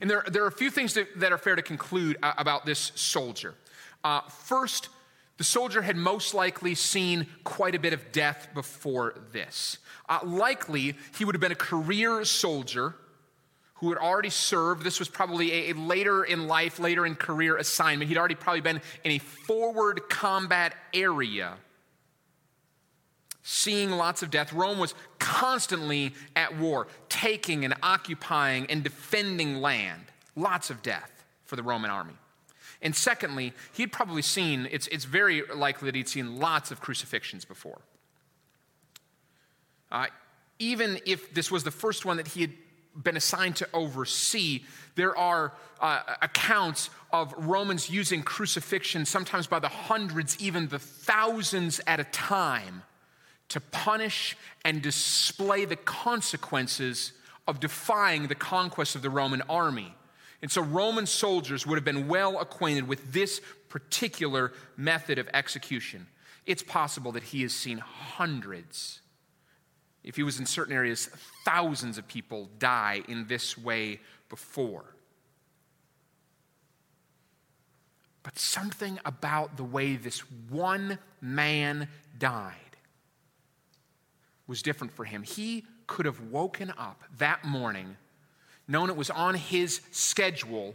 And 0.00 0.08
there, 0.08 0.24
there 0.30 0.44
are 0.44 0.48
a 0.48 0.52
few 0.52 0.70
things 0.70 0.94
that, 0.94 1.20
that 1.20 1.32
are 1.32 1.38
fair 1.38 1.56
to 1.56 1.62
conclude 1.62 2.16
uh, 2.22 2.32
about 2.38 2.64
this 2.64 2.92
soldier. 2.94 3.54
Uh, 4.02 4.20
first, 4.22 4.88
the 5.36 5.44
soldier 5.44 5.82
had 5.82 5.96
most 5.96 6.34
likely 6.34 6.74
seen 6.74 7.26
quite 7.44 7.74
a 7.74 7.78
bit 7.78 7.92
of 7.92 8.12
death 8.12 8.48
before 8.54 9.14
this. 9.32 9.78
Uh, 10.08 10.20
likely, 10.24 10.96
he 11.16 11.24
would 11.24 11.34
have 11.34 11.40
been 11.40 11.52
a 11.52 11.56
career 11.56 12.24
soldier 12.24 12.94
who 13.78 13.90
had 13.90 13.98
already 13.98 14.30
served. 14.30 14.82
This 14.82 14.98
was 14.98 15.08
probably 15.08 15.70
a, 15.70 15.74
later 15.74 16.24
in 16.24 16.46
life, 16.46 16.78
later 16.78 17.06
in 17.06 17.14
career 17.14 17.56
assignment. 17.56 18.08
He'd 18.08 18.18
already 18.18 18.34
probably 18.34 18.60
been 18.60 18.80
in 19.04 19.12
a 19.12 19.18
forward 19.18 20.08
combat 20.08 20.74
area, 20.92 21.54
seeing 23.42 23.90
lots 23.90 24.22
of 24.22 24.30
death. 24.30 24.52
Rome 24.52 24.78
was 24.78 24.94
constantly 25.18 26.14
at 26.34 26.58
war, 26.58 26.88
taking 27.08 27.64
and 27.64 27.74
occupying 27.82 28.66
and 28.66 28.82
defending 28.82 29.60
land. 29.60 30.02
Lots 30.34 30.70
of 30.70 30.82
death 30.82 31.24
for 31.44 31.56
the 31.56 31.62
Roman 31.62 31.90
army. 31.90 32.14
And 32.82 32.94
secondly, 32.94 33.52
he'd 33.72 33.90
probably 33.92 34.22
seen, 34.22 34.68
it's, 34.70 34.86
it's 34.88 35.04
very 35.04 35.42
likely 35.54 35.86
that 35.86 35.96
he'd 35.96 36.08
seen 36.08 36.38
lots 36.38 36.70
of 36.70 36.80
crucifixions 36.80 37.44
before. 37.44 37.80
Uh, 39.90 40.06
even 40.58 41.00
if 41.06 41.32
this 41.32 41.50
was 41.50 41.64
the 41.64 41.70
first 41.70 42.04
one 42.04 42.18
that 42.18 42.28
he 42.28 42.42
had 42.42 42.52
been 43.02 43.16
assigned 43.16 43.56
to 43.56 43.68
oversee, 43.72 44.64
there 44.94 45.16
are 45.16 45.52
uh, 45.80 46.00
accounts 46.22 46.90
of 47.12 47.32
Romans 47.36 47.88
using 47.88 48.22
crucifixion, 48.22 49.04
sometimes 49.04 49.46
by 49.46 49.58
the 49.58 49.68
hundreds, 49.68 50.38
even 50.40 50.68
the 50.68 50.78
thousands 50.78 51.80
at 51.86 52.00
a 52.00 52.04
time, 52.04 52.82
to 53.48 53.60
punish 53.60 54.36
and 54.64 54.82
display 54.82 55.64
the 55.64 55.76
consequences 55.76 57.12
of 57.46 57.60
defying 57.60 58.26
the 58.26 58.34
conquest 58.34 58.94
of 58.94 59.02
the 59.02 59.08
Roman 59.10 59.42
army. 59.48 59.94
And 60.42 60.50
so 60.50 60.62
Roman 60.62 61.06
soldiers 61.06 61.66
would 61.66 61.76
have 61.76 61.84
been 61.84 62.08
well 62.08 62.38
acquainted 62.38 62.86
with 62.86 63.12
this 63.12 63.40
particular 63.68 64.52
method 64.76 65.18
of 65.18 65.28
execution. 65.32 66.06
It's 66.46 66.62
possible 66.62 67.12
that 67.12 67.22
he 67.22 67.42
has 67.42 67.52
seen 67.52 67.78
hundreds, 67.78 69.00
if 70.08 70.16
he 70.16 70.22
was 70.22 70.40
in 70.40 70.46
certain 70.46 70.74
areas, 70.74 71.10
thousands 71.44 71.98
of 71.98 72.08
people 72.08 72.48
die 72.58 73.02
in 73.08 73.26
this 73.26 73.58
way 73.58 74.00
before. 74.30 74.86
But 78.22 78.38
something 78.38 78.98
about 79.04 79.58
the 79.58 79.64
way 79.64 79.96
this 79.96 80.20
one 80.48 80.98
man 81.20 81.88
died 82.18 82.54
was 84.46 84.62
different 84.62 84.94
for 84.94 85.04
him. 85.04 85.22
He 85.22 85.66
could 85.86 86.06
have 86.06 86.20
woken 86.30 86.72
up 86.78 87.04
that 87.18 87.44
morning 87.44 87.98
known 88.66 88.88
it 88.88 88.96
was 88.96 89.10
on 89.10 89.34
his 89.34 89.82
schedule 89.90 90.74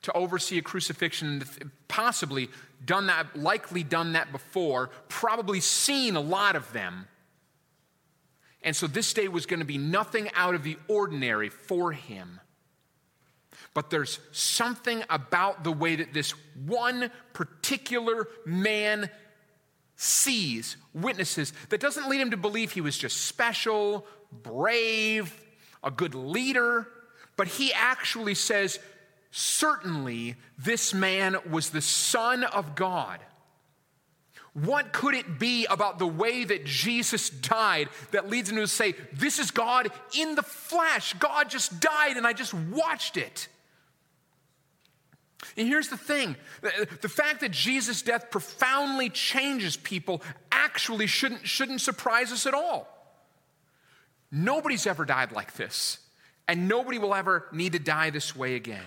to 0.00 0.12
oversee 0.14 0.56
a 0.56 0.62
crucifixion, 0.62 1.44
possibly 1.88 2.48
done 2.86 3.06
that, 3.06 3.36
likely 3.36 3.82
done 3.82 4.14
that 4.14 4.32
before, 4.32 4.88
probably 5.10 5.60
seen 5.60 6.16
a 6.16 6.20
lot 6.20 6.56
of 6.56 6.72
them. 6.72 7.06
And 8.62 8.76
so 8.76 8.86
this 8.86 9.12
day 9.12 9.28
was 9.28 9.46
going 9.46 9.60
to 9.60 9.66
be 9.66 9.78
nothing 9.78 10.30
out 10.34 10.54
of 10.54 10.62
the 10.62 10.76
ordinary 10.88 11.48
for 11.48 11.92
him. 11.92 12.40
But 13.74 13.90
there's 13.90 14.20
something 14.32 15.02
about 15.08 15.64
the 15.64 15.72
way 15.72 15.96
that 15.96 16.12
this 16.12 16.32
one 16.66 17.10
particular 17.32 18.28
man 18.44 19.10
sees, 19.96 20.76
witnesses, 20.92 21.52
that 21.70 21.80
doesn't 21.80 22.08
lead 22.08 22.20
him 22.20 22.32
to 22.32 22.36
believe 22.36 22.72
he 22.72 22.80
was 22.80 22.98
just 22.98 23.22
special, 23.22 24.06
brave, 24.30 25.34
a 25.82 25.90
good 25.90 26.14
leader. 26.14 26.86
But 27.36 27.48
he 27.48 27.72
actually 27.72 28.34
says, 28.34 28.78
certainly 29.30 30.36
this 30.58 30.92
man 30.92 31.36
was 31.50 31.70
the 31.70 31.80
Son 31.80 32.44
of 32.44 32.74
God. 32.74 33.20
What 34.54 34.92
could 34.92 35.14
it 35.14 35.38
be 35.38 35.64
about 35.66 35.98
the 35.98 36.06
way 36.06 36.44
that 36.44 36.64
Jesus 36.66 37.30
died 37.30 37.88
that 38.10 38.28
leads 38.28 38.50
him 38.50 38.56
to 38.56 38.66
say, 38.66 38.94
This 39.12 39.38
is 39.38 39.50
God 39.50 39.90
in 40.16 40.34
the 40.34 40.42
flesh? 40.42 41.14
God 41.14 41.48
just 41.48 41.80
died 41.80 42.16
and 42.16 42.26
I 42.26 42.34
just 42.34 42.52
watched 42.52 43.16
it. 43.16 43.48
And 45.56 45.66
here's 45.66 45.88
the 45.88 45.96
thing 45.96 46.36
the 47.00 47.08
fact 47.08 47.40
that 47.40 47.50
Jesus' 47.50 48.02
death 48.02 48.30
profoundly 48.30 49.08
changes 49.08 49.76
people 49.76 50.22
actually 50.50 51.06
shouldn't, 51.06 51.46
shouldn't 51.46 51.80
surprise 51.80 52.30
us 52.30 52.46
at 52.46 52.54
all. 52.54 52.88
Nobody's 54.30 54.86
ever 54.86 55.04
died 55.04 55.32
like 55.32 55.54
this 55.54 55.98
and 56.46 56.68
nobody 56.68 56.98
will 56.98 57.14
ever 57.14 57.48
need 57.52 57.72
to 57.72 57.78
die 57.78 58.10
this 58.10 58.36
way 58.36 58.54
again. 58.54 58.84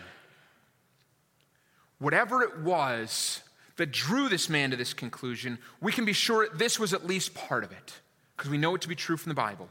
Whatever 1.99 2.43
it 2.43 2.59
was 2.59 3.41
that 3.77 3.91
drew 3.91 4.29
this 4.29 4.49
man 4.49 4.71
to 4.71 4.77
this 4.77 4.93
conclusion, 4.93 5.59
we 5.81 5.91
can 5.91 6.05
be 6.05 6.13
sure 6.13 6.47
this 6.53 6.79
was 6.79 6.93
at 6.93 7.05
least 7.05 7.33
part 7.33 7.63
of 7.63 7.71
it, 7.71 7.93
because 8.35 8.49
we 8.49 8.57
know 8.57 8.75
it 8.75 8.81
to 8.81 8.87
be 8.87 8.95
true 8.95 9.17
from 9.17 9.29
the 9.29 9.35
Bible. 9.35 9.69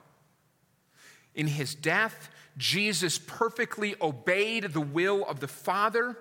In 1.34 1.46
his 1.46 1.74
death, 1.74 2.30
Jesus 2.56 3.18
perfectly 3.18 3.96
obeyed 4.00 4.64
the 4.64 4.80
will 4.80 5.24
of 5.26 5.40
the 5.40 5.48
Father, 5.48 6.16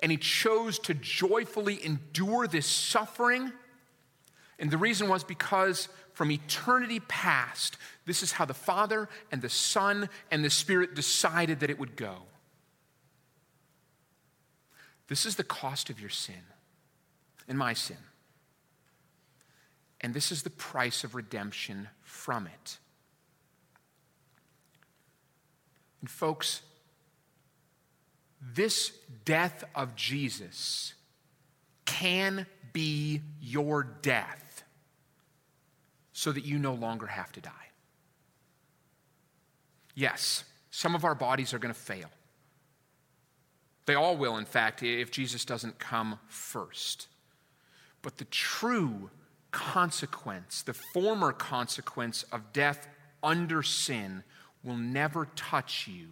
and 0.00 0.10
he 0.10 0.18
chose 0.18 0.78
to 0.80 0.94
joyfully 0.94 1.84
endure 1.84 2.46
this 2.46 2.66
suffering. 2.66 3.52
And 4.58 4.70
the 4.70 4.78
reason 4.78 5.08
was 5.08 5.22
because 5.22 5.88
from 6.12 6.30
eternity 6.30 7.00
past, 7.00 7.76
this 8.04 8.22
is 8.22 8.32
how 8.32 8.44
the 8.44 8.54
Father 8.54 9.08
and 9.30 9.40
the 9.40 9.48
Son 9.48 10.08
and 10.30 10.44
the 10.44 10.50
Spirit 10.50 10.94
decided 10.94 11.60
that 11.60 11.70
it 11.70 11.78
would 11.78 11.94
go. 11.94 12.16
This 15.08 15.24
is 15.24 15.36
the 15.36 15.44
cost 15.44 15.90
of 15.90 16.00
your 16.00 16.10
sin 16.10 16.42
and 17.52 17.58
my 17.58 17.74
sin. 17.74 17.98
And 20.00 20.14
this 20.14 20.32
is 20.32 20.42
the 20.42 20.48
price 20.48 21.04
of 21.04 21.14
redemption 21.14 21.86
from 22.02 22.46
it. 22.46 22.78
And, 26.00 26.08
folks, 26.08 26.62
this 28.40 28.90
death 29.26 29.64
of 29.74 29.94
Jesus 29.94 30.94
can 31.84 32.46
be 32.72 33.20
your 33.38 33.82
death 34.00 34.64
so 36.14 36.32
that 36.32 36.46
you 36.46 36.58
no 36.58 36.72
longer 36.72 37.06
have 37.06 37.30
to 37.32 37.42
die. 37.42 37.50
Yes, 39.94 40.44
some 40.70 40.94
of 40.94 41.04
our 41.04 41.14
bodies 41.14 41.52
are 41.52 41.58
going 41.58 41.74
to 41.74 41.78
fail. 41.78 42.08
They 43.84 43.94
all 43.94 44.16
will, 44.16 44.38
in 44.38 44.46
fact, 44.46 44.82
if 44.82 45.10
Jesus 45.10 45.44
doesn't 45.44 45.78
come 45.78 46.18
first. 46.28 47.08
But 48.02 48.18
the 48.18 48.24
true 48.26 49.10
consequence, 49.52 50.62
the 50.62 50.74
former 50.74 51.32
consequence 51.32 52.24
of 52.32 52.52
death 52.52 52.88
under 53.22 53.62
sin, 53.62 54.24
will 54.64 54.76
never 54.76 55.26
touch 55.36 55.88
you 55.88 56.08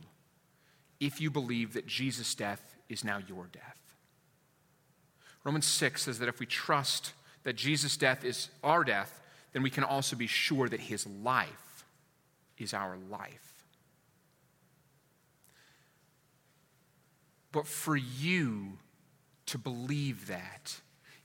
if 0.98 1.20
you 1.20 1.30
believe 1.30 1.72
that 1.72 1.86
Jesus' 1.86 2.34
death 2.34 2.76
is 2.88 3.04
now 3.04 3.18
your 3.26 3.48
death. 3.52 3.78
Romans 5.44 5.66
6 5.66 6.02
says 6.02 6.18
that 6.18 6.28
if 6.28 6.40
we 6.40 6.46
trust 6.46 7.12
that 7.44 7.56
Jesus' 7.56 7.96
death 7.96 8.24
is 8.24 8.50
our 8.62 8.84
death, 8.84 9.20
then 9.52 9.62
we 9.62 9.70
can 9.70 9.84
also 9.84 10.14
be 10.14 10.26
sure 10.26 10.68
that 10.68 10.80
his 10.80 11.06
life 11.06 11.86
is 12.58 12.74
our 12.74 12.98
life. 13.10 13.64
But 17.52 17.66
for 17.66 17.96
you 17.96 18.78
to 19.46 19.58
believe 19.58 20.28
that, 20.28 20.80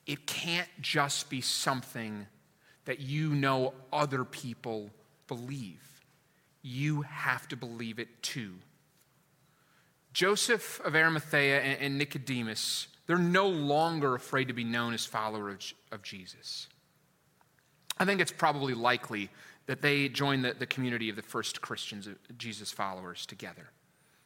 it 0.05 0.27
can't 0.27 0.69
just 0.81 1.29
be 1.29 1.41
something 1.41 2.27
that 2.85 2.99
you 2.99 3.29
know 3.29 3.73
other 3.91 4.23
people 4.23 4.91
believe. 5.27 6.01
You 6.61 7.01
have 7.01 7.47
to 7.49 7.55
believe 7.55 7.99
it 7.99 8.21
too. 8.21 8.53
Joseph 10.13 10.79
of 10.85 10.95
Arimathea 10.95 11.59
and 11.59 11.97
Nicodemus, 11.97 12.87
they're 13.05 13.17
no 13.17 13.47
longer 13.47 14.15
afraid 14.15 14.47
to 14.47 14.53
be 14.53 14.63
known 14.63 14.93
as 14.93 15.05
followers 15.05 15.73
of 15.91 16.03
Jesus. 16.03 16.67
I 17.97 18.05
think 18.05 18.21
it's 18.21 18.31
probably 18.31 18.73
likely 18.73 19.29
that 19.67 19.81
they 19.81 20.09
joined 20.09 20.45
the, 20.45 20.53
the 20.53 20.65
community 20.65 21.09
of 21.09 21.15
the 21.15 21.21
first 21.21 21.61
Christians, 21.61 22.07
uh, 22.07 22.11
Jesus 22.37 22.71
followers, 22.71 23.25
together. 23.25 23.71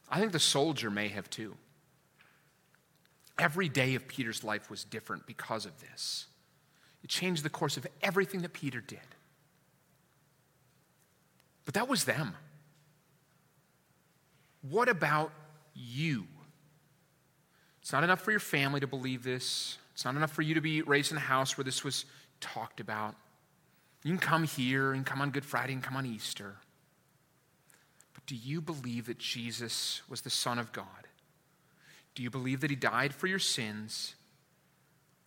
I 0.08 0.20
think 0.20 0.32
the 0.32 0.38
soldier 0.38 0.90
may 0.90 1.08
have 1.08 1.30
too. 1.30 1.56
Every 3.38 3.68
day 3.68 3.94
of 3.94 4.06
Peter's 4.06 4.44
life 4.44 4.70
was 4.70 4.84
different 4.84 5.26
because 5.26 5.64
of 5.66 5.80
this. 5.80 6.26
It 7.02 7.08
changed 7.08 7.42
the 7.42 7.50
course 7.50 7.76
of 7.76 7.86
everything 8.02 8.42
that 8.42 8.52
Peter 8.52 8.80
did. 8.80 8.98
But 11.64 11.74
that 11.74 11.88
was 11.88 12.04
them. 12.04 12.34
What 14.62 14.88
about 14.88 15.32
you? 15.74 16.26
It's 17.80 17.92
not 17.92 18.04
enough 18.04 18.20
for 18.20 18.30
your 18.30 18.40
family 18.40 18.80
to 18.80 18.86
believe 18.86 19.22
this. 19.22 19.78
It's 19.94 20.04
not 20.04 20.14
enough 20.14 20.32
for 20.32 20.42
you 20.42 20.54
to 20.54 20.60
be 20.60 20.82
raised 20.82 21.10
in 21.10 21.16
a 21.16 21.20
house 21.20 21.56
where 21.56 21.64
this 21.64 21.82
was 21.82 22.04
talked 22.40 22.80
about. 22.80 23.14
You 24.04 24.12
can 24.12 24.18
come 24.18 24.44
here 24.44 24.92
and 24.92 25.04
come 25.04 25.20
on 25.20 25.30
Good 25.30 25.44
Friday 25.44 25.72
and 25.72 25.82
come 25.82 25.96
on 25.96 26.06
Easter. 26.06 26.56
But 28.14 28.26
do 28.26 28.34
you 28.34 28.60
believe 28.60 29.06
that 29.06 29.18
Jesus 29.18 30.02
was 30.08 30.22
the 30.22 30.30
Son 30.30 30.58
of 30.58 30.72
God? 30.72 30.86
Do 32.14 32.22
you 32.22 32.30
believe 32.30 32.60
that 32.60 32.70
He 32.70 32.76
died 32.76 33.14
for 33.14 33.26
your 33.26 33.38
sins? 33.38 34.14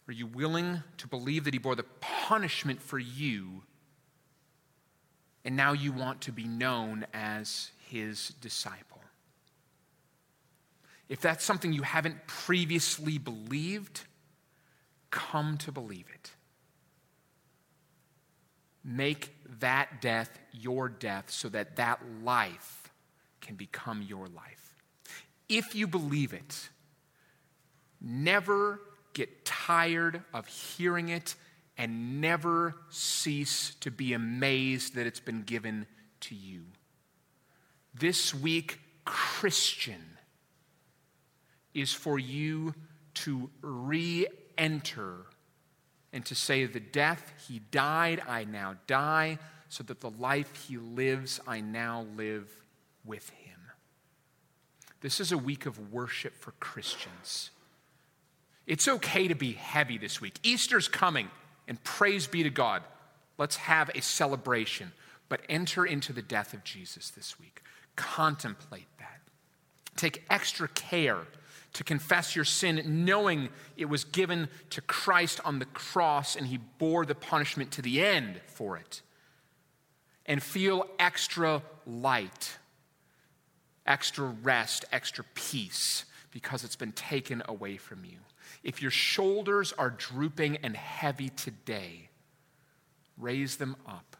Are 0.08 0.14
you 0.14 0.28
willing 0.28 0.84
to 0.98 1.08
believe 1.08 1.46
that 1.46 1.54
He 1.54 1.60
bore 1.60 1.76
the 1.76 1.86
punishment 2.02 2.82
for 2.82 3.00
you? 3.00 3.64
And 5.46 5.56
now 5.56 5.74
you 5.74 5.92
want 5.92 6.22
to 6.22 6.32
be 6.32 6.46
known 6.46 7.06
as 7.14 7.72
His 7.90 8.30
disciple. 8.42 9.02
If 11.10 11.22
that's 11.22 11.44
something 11.44 11.74
you 11.74 11.84
haven't 11.84 12.28
previously 12.28 13.18
believed, 13.18 14.02
come 15.12 15.58
to 15.60 15.72
believe 15.72 16.06
it. 16.14 16.32
Make 18.84 19.34
that 19.60 20.02
death 20.02 20.40
your 20.52 20.90
death 20.90 21.30
so 21.30 21.50
that 21.50 21.76
that 21.78 22.02
life 22.24 22.92
can 23.42 23.56
become 23.56 24.02
your 24.02 24.28
life. 24.28 24.73
If 25.56 25.76
you 25.76 25.86
believe 25.86 26.34
it, 26.34 26.70
never 28.02 28.80
get 29.14 29.46
tired 29.46 30.24
of 30.34 30.48
hearing 30.48 31.10
it 31.10 31.36
and 31.78 32.20
never 32.20 32.76
cease 32.90 33.76
to 33.82 33.92
be 33.92 34.14
amazed 34.14 34.96
that 34.96 35.06
it's 35.06 35.20
been 35.20 35.44
given 35.44 35.86
to 36.22 36.34
you. 36.34 36.64
This 37.94 38.34
week, 38.34 38.80
Christian, 39.06 40.18
is 41.76 41.94
for 41.94 42.18
you 42.18 42.74
to 43.16 43.52
re 43.62 44.26
enter 44.58 45.18
and 46.12 46.26
to 46.26 46.34
say, 46.34 46.66
The 46.66 46.80
death 46.80 47.32
he 47.48 47.60
died, 47.60 48.24
I 48.28 48.46
now 48.46 48.76
die, 48.88 49.38
so 49.70 49.84
that 49.84 50.02
the 50.02 50.10
life 50.10 50.68
he 50.68 50.78
lives, 50.78 51.40
I 51.46 51.62
now 51.62 52.08
live 52.16 52.50
with 53.06 53.30
him. 53.30 53.43
This 55.04 55.20
is 55.20 55.34
a 55.34 55.38
week 55.38 55.66
of 55.66 55.92
worship 55.92 56.34
for 56.40 56.52
Christians. 56.62 57.52
It's 58.66 58.88
okay 58.88 59.28
to 59.28 59.36
be 59.36 59.52
heavy 59.52 59.98
this 59.98 60.22
week. 60.22 60.40
Easter's 60.44 60.88
coming, 60.88 61.30
and 61.68 61.84
praise 61.84 62.26
be 62.26 62.42
to 62.44 62.50
God. 62.50 62.84
Let's 63.38 63.58
have 63.58 63.92
a 63.94 64.02
celebration, 64.02 64.94
but 65.28 65.42
enter 65.50 65.86
into 65.86 66.14
the 66.14 66.22
death 66.22 66.54
of 66.54 66.64
Jesus 66.64 67.10
this 67.10 67.38
week. 67.38 67.62
Contemplate 67.98 68.88
that. 68.98 69.20
Take 69.98 70.24
extra 70.30 70.70
care 70.70 71.20
to 71.74 71.84
confess 71.84 72.34
your 72.34 72.46
sin, 72.46 73.04
knowing 73.04 73.50
it 73.76 73.90
was 73.90 74.06
given 74.06 74.48
to 74.70 74.80
Christ 74.80 75.42
on 75.44 75.60
the 75.60 75.66
cross 75.66 76.38
and 76.38 76.48
he 76.48 76.60
bore 76.78 77.06
the 77.06 77.16
punishment 77.16 77.72
to 77.72 77.82
the 77.82 78.02
end 78.02 78.40
for 78.48 78.78
it. 78.78 79.02
And 80.26 80.42
feel 80.42 80.88
extra 80.98 81.62
light, 81.86 82.58
extra 83.86 84.26
rest, 84.26 84.86
extra 84.92 85.24
peace 85.36 86.06
because 86.32 86.64
it's 86.64 86.76
been 86.76 86.92
taken 86.94 87.44
away 87.48 87.78
from 87.78 88.06
you. 88.06 88.18
If 88.64 88.82
your 88.82 88.92
shoulders 88.92 89.74
are 89.78 89.90
drooping 89.90 90.58
and 90.58 90.76
heavy 90.76 91.30
today, 91.30 92.10
raise 93.18 93.58
them 93.58 93.76
up 93.88 94.18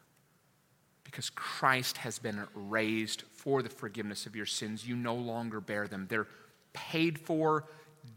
because 1.04 1.30
Christ 1.30 1.98
has 1.98 2.18
been 2.18 2.42
raised 2.54 3.22
for 3.32 3.62
the 3.62 3.68
forgiveness 3.68 4.26
of 4.26 4.34
your 4.34 4.46
sins. 4.46 4.86
You 4.86 4.96
no 4.96 5.14
longer 5.14 5.60
bear 5.60 5.86
them. 5.86 6.06
They're 6.08 6.26
paid 6.72 7.18
for, 7.18 7.64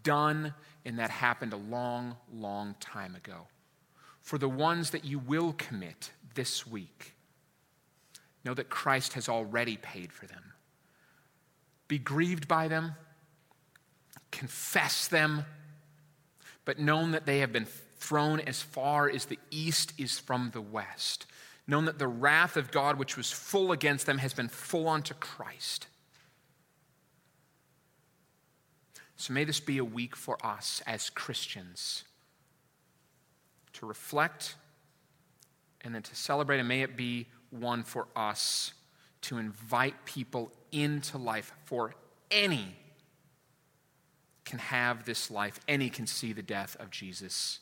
done, 0.02 0.52
and 0.84 0.98
that 0.98 1.10
happened 1.10 1.52
a 1.52 1.56
long, 1.56 2.16
long 2.32 2.74
time 2.80 3.14
ago. 3.14 3.46
For 4.20 4.36
the 4.36 4.48
ones 4.48 4.90
that 4.90 5.04
you 5.04 5.18
will 5.18 5.54
commit 5.54 6.10
this 6.34 6.66
week, 6.66 7.14
know 8.44 8.54
that 8.54 8.68
Christ 8.68 9.14
has 9.14 9.28
already 9.28 9.76
paid 9.76 10.12
for 10.12 10.26
them. 10.26 10.47
Be 11.88 11.98
grieved 11.98 12.46
by 12.46 12.68
them, 12.68 12.94
confess 14.30 15.08
them, 15.08 15.44
but 16.64 16.78
known 16.78 17.12
that 17.12 17.24
they 17.24 17.38
have 17.38 17.52
been 17.52 17.66
thrown 17.98 18.40
as 18.40 18.60
far 18.60 19.08
as 19.08 19.24
the 19.24 19.38
east 19.50 19.94
is 19.98 20.18
from 20.18 20.50
the 20.52 20.60
west. 20.60 21.26
Known 21.66 21.86
that 21.86 21.98
the 21.98 22.08
wrath 22.08 22.56
of 22.56 22.70
God, 22.70 22.98
which 22.98 23.16
was 23.16 23.30
full 23.30 23.72
against 23.72 24.06
them, 24.06 24.18
has 24.18 24.34
been 24.34 24.48
full 24.48 24.86
onto 24.86 25.14
Christ. 25.14 25.86
So 29.16 29.32
may 29.32 29.44
this 29.44 29.60
be 29.60 29.78
a 29.78 29.84
week 29.84 30.14
for 30.14 30.38
us 30.46 30.80
as 30.86 31.10
Christians 31.10 32.04
to 33.74 33.86
reflect 33.86 34.54
and 35.80 35.94
then 35.94 36.02
to 36.02 36.14
celebrate, 36.14 36.58
and 36.58 36.68
may 36.68 36.82
it 36.82 36.96
be 36.96 37.26
one 37.50 37.82
for 37.82 38.08
us 38.14 38.72
to 39.28 39.38
invite 39.38 40.04
people 40.04 40.50
into 40.72 41.18
life. 41.18 41.52
For 41.64 41.94
any 42.30 42.74
can 44.44 44.58
have 44.58 45.04
this 45.04 45.30
life, 45.30 45.60
any 45.68 45.90
can 45.90 46.06
see 46.06 46.32
the 46.32 46.42
death 46.42 46.76
of 46.80 46.90
Jesus 46.90 47.60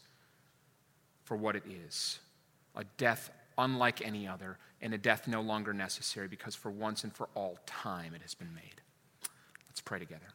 for 1.25 1.37
what 1.37 1.57
it 1.57 1.65
is 1.67 2.21
a 2.77 2.85
death 2.99 3.31
unlike 3.59 4.07
any 4.07 4.29
other, 4.29 4.59
and 4.83 4.93
a 4.93 4.99
death 4.99 5.27
no 5.27 5.41
longer 5.41 5.73
necessary 5.73 6.29
because 6.29 6.55
for 6.55 6.71
once 6.71 7.05
and 7.05 7.13
for 7.15 7.29
all 7.35 7.59
time 7.65 8.15
it 8.15 8.21
has 8.21 8.35
been 8.35 8.55
made. 8.55 8.83
Let's 9.67 9.81
pray 9.81 9.99
together. 9.99 10.27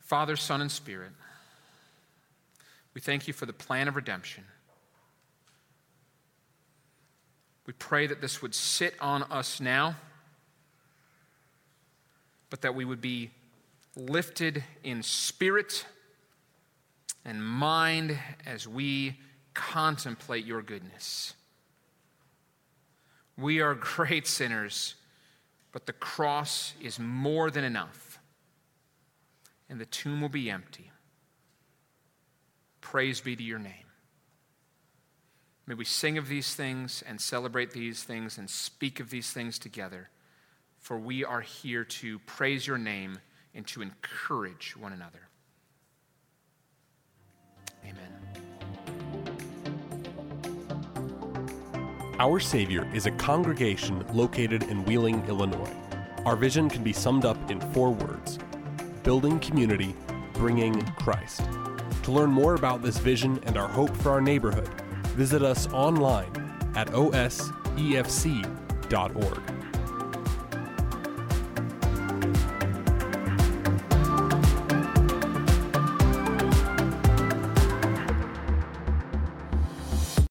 Father, 0.00 0.36
Son, 0.36 0.60
and 0.60 0.70
Spirit, 0.70 1.12
we 2.92 3.00
thank 3.00 3.26
you 3.26 3.32
for 3.32 3.46
the 3.46 3.54
plan 3.54 3.88
of 3.88 3.96
redemption. 3.96 4.44
We 7.72 7.76
pray 7.78 8.06
that 8.06 8.20
this 8.20 8.42
would 8.42 8.54
sit 8.54 8.94
on 9.00 9.22
us 9.22 9.58
now, 9.58 9.96
but 12.50 12.60
that 12.60 12.74
we 12.74 12.84
would 12.84 13.00
be 13.00 13.30
lifted 13.96 14.62
in 14.84 15.02
spirit 15.02 15.86
and 17.24 17.42
mind 17.42 18.18
as 18.44 18.68
we 18.68 19.18
contemplate 19.54 20.44
your 20.44 20.60
goodness. 20.60 21.32
We 23.38 23.62
are 23.62 23.74
great 23.96 24.26
sinners, 24.26 24.96
but 25.72 25.86
the 25.86 25.94
cross 25.94 26.74
is 26.78 26.98
more 26.98 27.50
than 27.50 27.64
enough 27.64 28.18
and 29.70 29.80
the 29.80 29.86
tomb 29.86 30.20
will 30.20 30.28
be 30.28 30.50
empty. 30.50 30.92
Praise 32.82 33.22
be 33.22 33.34
to 33.34 33.42
your 33.42 33.58
name. 33.58 33.91
May 35.72 35.76
we 35.76 35.86
sing 35.86 36.18
of 36.18 36.28
these 36.28 36.54
things 36.54 37.02
and 37.08 37.18
celebrate 37.18 37.70
these 37.70 38.02
things 38.02 38.36
and 38.36 38.50
speak 38.50 39.00
of 39.00 39.08
these 39.08 39.30
things 39.30 39.58
together, 39.58 40.10
for 40.78 40.98
we 40.98 41.24
are 41.24 41.40
here 41.40 41.82
to 41.82 42.18
praise 42.26 42.66
your 42.66 42.76
name 42.76 43.20
and 43.54 43.66
to 43.68 43.80
encourage 43.80 44.76
one 44.76 44.92
another. 44.92 45.30
Amen. 47.86 48.12
Our 52.18 52.38
Savior 52.38 52.86
is 52.92 53.06
a 53.06 53.12
congregation 53.12 54.04
located 54.12 54.64
in 54.64 54.84
Wheeling, 54.84 55.24
Illinois. 55.26 55.72
Our 56.26 56.36
vision 56.36 56.68
can 56.68 56.84
be 56.84 56.92
summed 56.92 57.24
up 57.24 57.50
in 57.50 57.62
four 57.72 57.92
words 57.92 58.38
building 59.04 59.40
community, 59.40 59.96
bringing 60.34 60.82
Christ. 60.96 61.40
To 62.02 62.12
learn 62.12 62.30
more 62.30 62.56
about 62.56 62.82
this 62.82 62.98
vision 62.98 63.40
and 63.44 63.56
our 63.56 63.68
hope 63.68 63.96
for 63.96 64.10
our 64.10 64.20
neighborhood, 64.20 64.81
visit 65.12 65.42
us 65.42 65.66
online 65.72 66.32
at 66.74 66.88
osefc.org. 66.88 67.22